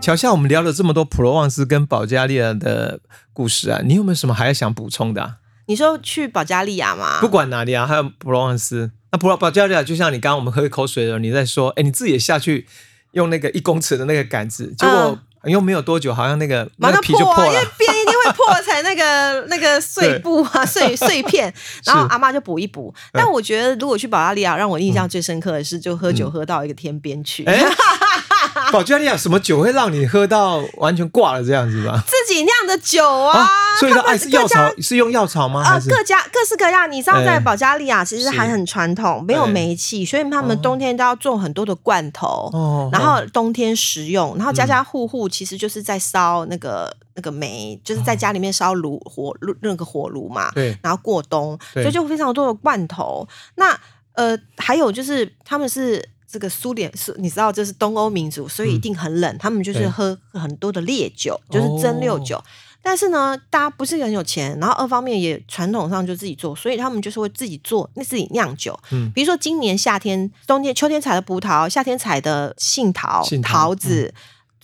[0.00, 3.00] 小夏，我们聊了这么多普罗旺斯跟保加利亚的
[3.34, 5.34] 故事啊，你有没有什么还要想补充的？
[5.66, 7.20] 你说去保加利亚吗？
[7.20, 8.90] 不管哪里啊，还有普罗旺斯。
[9.12, 12.66] 那普罗保加利亚就像你刚刚我们喝一口水的时候，你在说，哎，你自己也下去
[13.12, 21.52] 用那个一公尺的那个杆子，结果又没有多久，好像那个那个皮就破了，因为边一定会破才那个 那个碎布啊碎碎片，
[21.84, 22.94] 然后阿妈就补一补。
[23.12, 27.44] 但我觉得如果去保加利亚，让我印象最深刻的是，就喝酒喝到一个天边去。
[28.72, 32.02] 保加利亚什么酒会让你喝到完全挂了这样子吧？
[32.06, 33.48] 自己酿的酒啊，
[33.78, 35.62] 所以它是药草，是用药草吗？
[35.62, 36.90] 啊，各家各式各样。
[36.90, 42.50] 你知道，在保加利亚其实还很传统，没有煤气，所以他们冬天都要做很多的罐头，
[42.92, 44.36] 然后冬天食用。
[44.36, 50.50] 然后家家户户其实就是在烧那个那个煤，就是在家里面烧炉火炉那个火炉嘛。
[50.52, 53.26] 对，然后过冬，所以就非常多的罐头。
[53.56, 53.78] 那
[54.14, 56.08] 呃，还有就是他们是。
[56.30, 59.38] 这个苏联是，你知道这是东欧民族，所以一定很冷。
[59.38, 62.40] 他们就是喝很多的烈酒，就是蒸馏酒。
[62.82, 68.78] 但是呢，大家不是很有钱，然后二方面也传统上就自己做，所以他们就是会自己做，那自己酿酒。
[68.92, 74.14] 嗯，比如说今年夏天、冬天、秋天采的葡萄，夏天采的杏桃、桃子、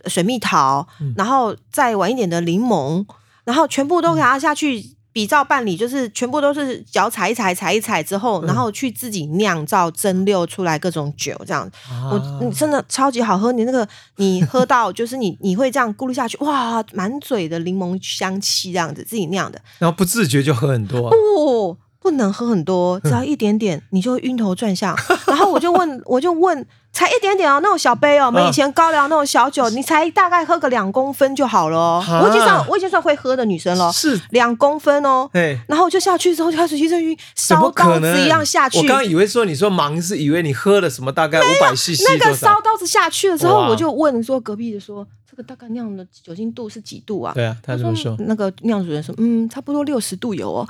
[0.06, 0.86] 水蜜桃，
[1.16, 3.04] 然后再晚一点的柠檬，
[3.44, 4.95] 然后全部都给它下去。
[5.16, 11.66] 比照办理，就是全部都是脚踩一踩，踩一踩之后，然后去自己酿造、蒸馏出来各种酒，这样，
[12.12, 13.50] 我你真的超级好喝。
[13.50, 21.08] 你那个你喝到，就是你你会这样咕噜下去，哇，满嘴的柠檬香气，这样子自己酿的，然后不自觉就喝很多。
[21.08, 24.94] 不，不能喝很多，只要一点点，你就会晕头转向。
[25.26, 26.64] 然后我就问，我就问。
[26.92, 32.02] 才一点点哦，那种小杯哦，我们以前高粱那种小酒，你才大概喝个两公分就好了。
[32.22, 35.28] 我已经算我已经算会喝的女生了，是两公分哦。
[35.30, 38.78] 对，然后我就下去之后就开始一阵晕，烧刀子一样下去。
[38.78, 47.34] 我刚刚以为说你说忙是以为你喝了什么大概五百 cc 那个烧刀子下去了之后，我就问说隔壁的说这个大概酿的酒精度是几度啊？
[47.34, 48.16] 对啊，他怎么说？
[48.20, 50.66] 那个酿主人说嗯，差不多六十度有哦。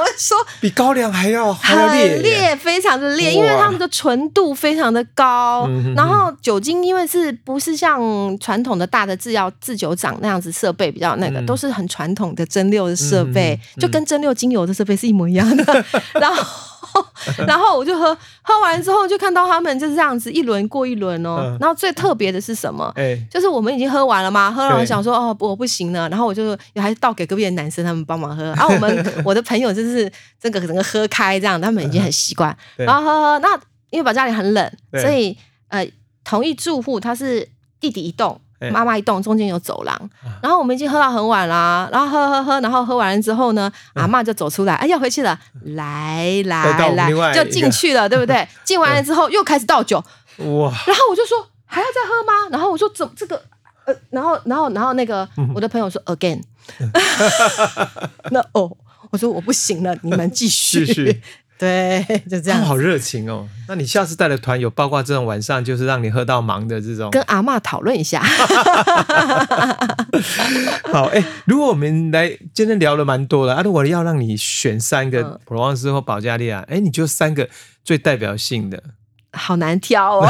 [0.00, 8.00] 我说比高粱还要很烈，非常的烈，因为他们的纯度非常的高，然后酒精因为是不是像
[8.38, 15.84] 传统的大的制药制酒厂那样子设备比较那个，都是很传统的蒸馏的设备，就跟蒸馏精油的设备是一模一样的，
[16.20, 16.71] 然后。
[17.46, 21.56] 然后我就喝，喝完之后就看到他们就是这样子一轮过一轮哦。
[21.60, 22.92] 然后最特别的是什么？
[22.96, 26.08] 哎，就是我们已经喝完了嘛，喝完想说哦，我不行了。
[26.08, 28.42] 然后我就还是倒给隔壁的男生他们帮忙喝。
[28.44, 30.10] 然后我们 我的朋友就是
[30.40, 32.56] 这个整个喝开这样，他们已经很习惯。
[32.76, 33.48] 然后喝喝，那
[33.90, 35.36] 因为把家里很冷，所以
[35.68, 35.86] 呃，
[36.24, 37.48] 同一住户他是
[37.80, 38.40] 弟弟一栋。
[38.70, 40.10] 妈妈一栋，中间有走廊，
[40.42, 48.46] 然后我们已经喝到很晚啦，然后喝喝喝，然后喝完了之后呢，阿妈就走出来，哎，要回去了，来来来，就进去了，对不对？
[48.64, 49.96] 进完了之后又开始倒酒，
[50.38, 50.72] 哇！
[50.86, 52.48] 然后我就说还要再喝吗？
[52.50, 53.42] 然后我说怎这个
[53.84, 56.40] 呃，然后然后然后那个我的朋友说 again，
[58.30, 58.70] 那哦，
[59.10, 61.20] 我说我不行了，你们继续。
[61.62, 62.60] 对，就这样。
[62.64, 63.46] 好热情哦！
[63.68, 67.08] 那你下次带的团有包括这种晚上就是让你喝到忙的这种？
[67.12, 68.20] 跟阿妈讨论一下。
[70.90, 77.48] 好，哎，如果我们来今天聊了蛮多了啊，如果要让你选三个普罗旺斯或保加利亚，哎，你就三个
[77.84, 78.82] 最代表性的。
[79.34, 80.28] 好难挑哦。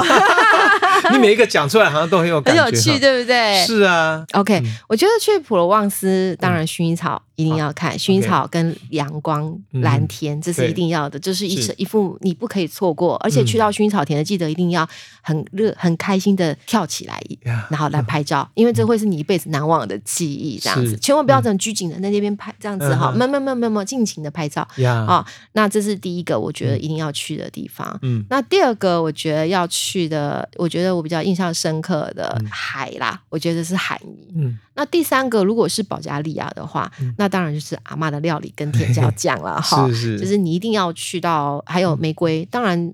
[1.11, 3.65] 你每一个讲出来好像都很有感觉，很有趣，对不对？
[3.67, 4.23] 是啊。
[4.35, 7.21] OK，我觉得去普罗旺斯，当然薰衣草。
[7.43, 13.17] 一定要看薰衣草跟阳光蓝天，这是一定要的，就是一一副你不可以错过。
[13.17, 14.89] 而且去到薰衣草田的，记得一定要
[15.21, 17.21] 很热、很开心的跳起来，
[17.69, 20.59] 然后来拍照， 因为这会是你一辈子难忘的记忆。
[20.59, 24.67] 这样子，千万不要这种拘谨的在那边拍，这样子哈，没没没没没，尽情的拍照
[25.09, 25.27] 啊。
[25.53, 27.99] 那这是第一个，我觉得一定要去的地方。
[28.03, 34.33] 嗯，那第二个，我觉得要去的，我觉得我比较印象深刻的海啦，我觉得是海泥。
[34.37, 42.93] 嗯，那第三个，如果是保加利亚的话，那当然就是阿妈的料理跟甜椒 酱了哈，就是你一定要去到，还有玫瑰，当然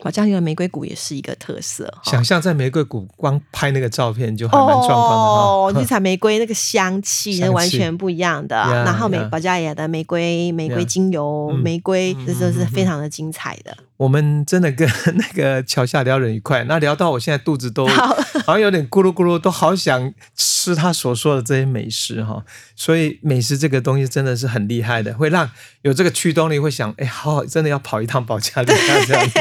[0.00, 1.92] 保加利亚玫瑰谷也是一个特色。
[2.04, 8.56] 想象在玫瑰谷光拍那个照片就还蛮壮观的哦， 你采玫瑰那个香气那完全不一样的。
[8.56, 13.76] 然后美保加利亚的玫瑰玫瑰精油玫瑰，这都是非常的精彩的。
[13.98, 17.86] 我们真的跟 那个桥下聊得愉快，那聊到我现在肚子都
[18.46, 22.44] 好像有点咕噜咕噜，都好想吃他所说的这些美食哈。
[22.76, 25.50] 所以美食这个东西真的是很厉害的，会让
[25.82, 29.38] 有这个驱动力，会想哎，好，真的要跑一趟保加利亚这样子。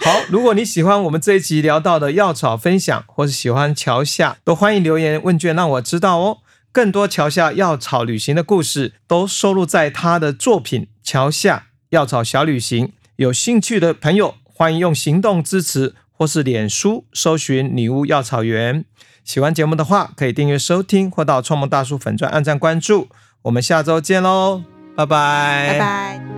[0.00, 6.38] 好，如果你喜欢我们这一集聊到的药草分享，或是喜欢桥下，都欢迎留言问卷让我知道哦。
[6.72, 12.86] 更多桥下药草旅行的故事都收录在他的作品《桥下药草小旅行》。
[13.18, 18.84] 有兴趣的朋友，欢迎用行动支持，或是脸书搜寻“女巫药草园”。
[19.24, 23.08] 喜欢节目的话，可以订阅收听，或到创梦大叔粉钻按赞关注。
[23.42, 24.62] 我们下周见喽，
[24.94, 26.37] 拜拜，拜拜。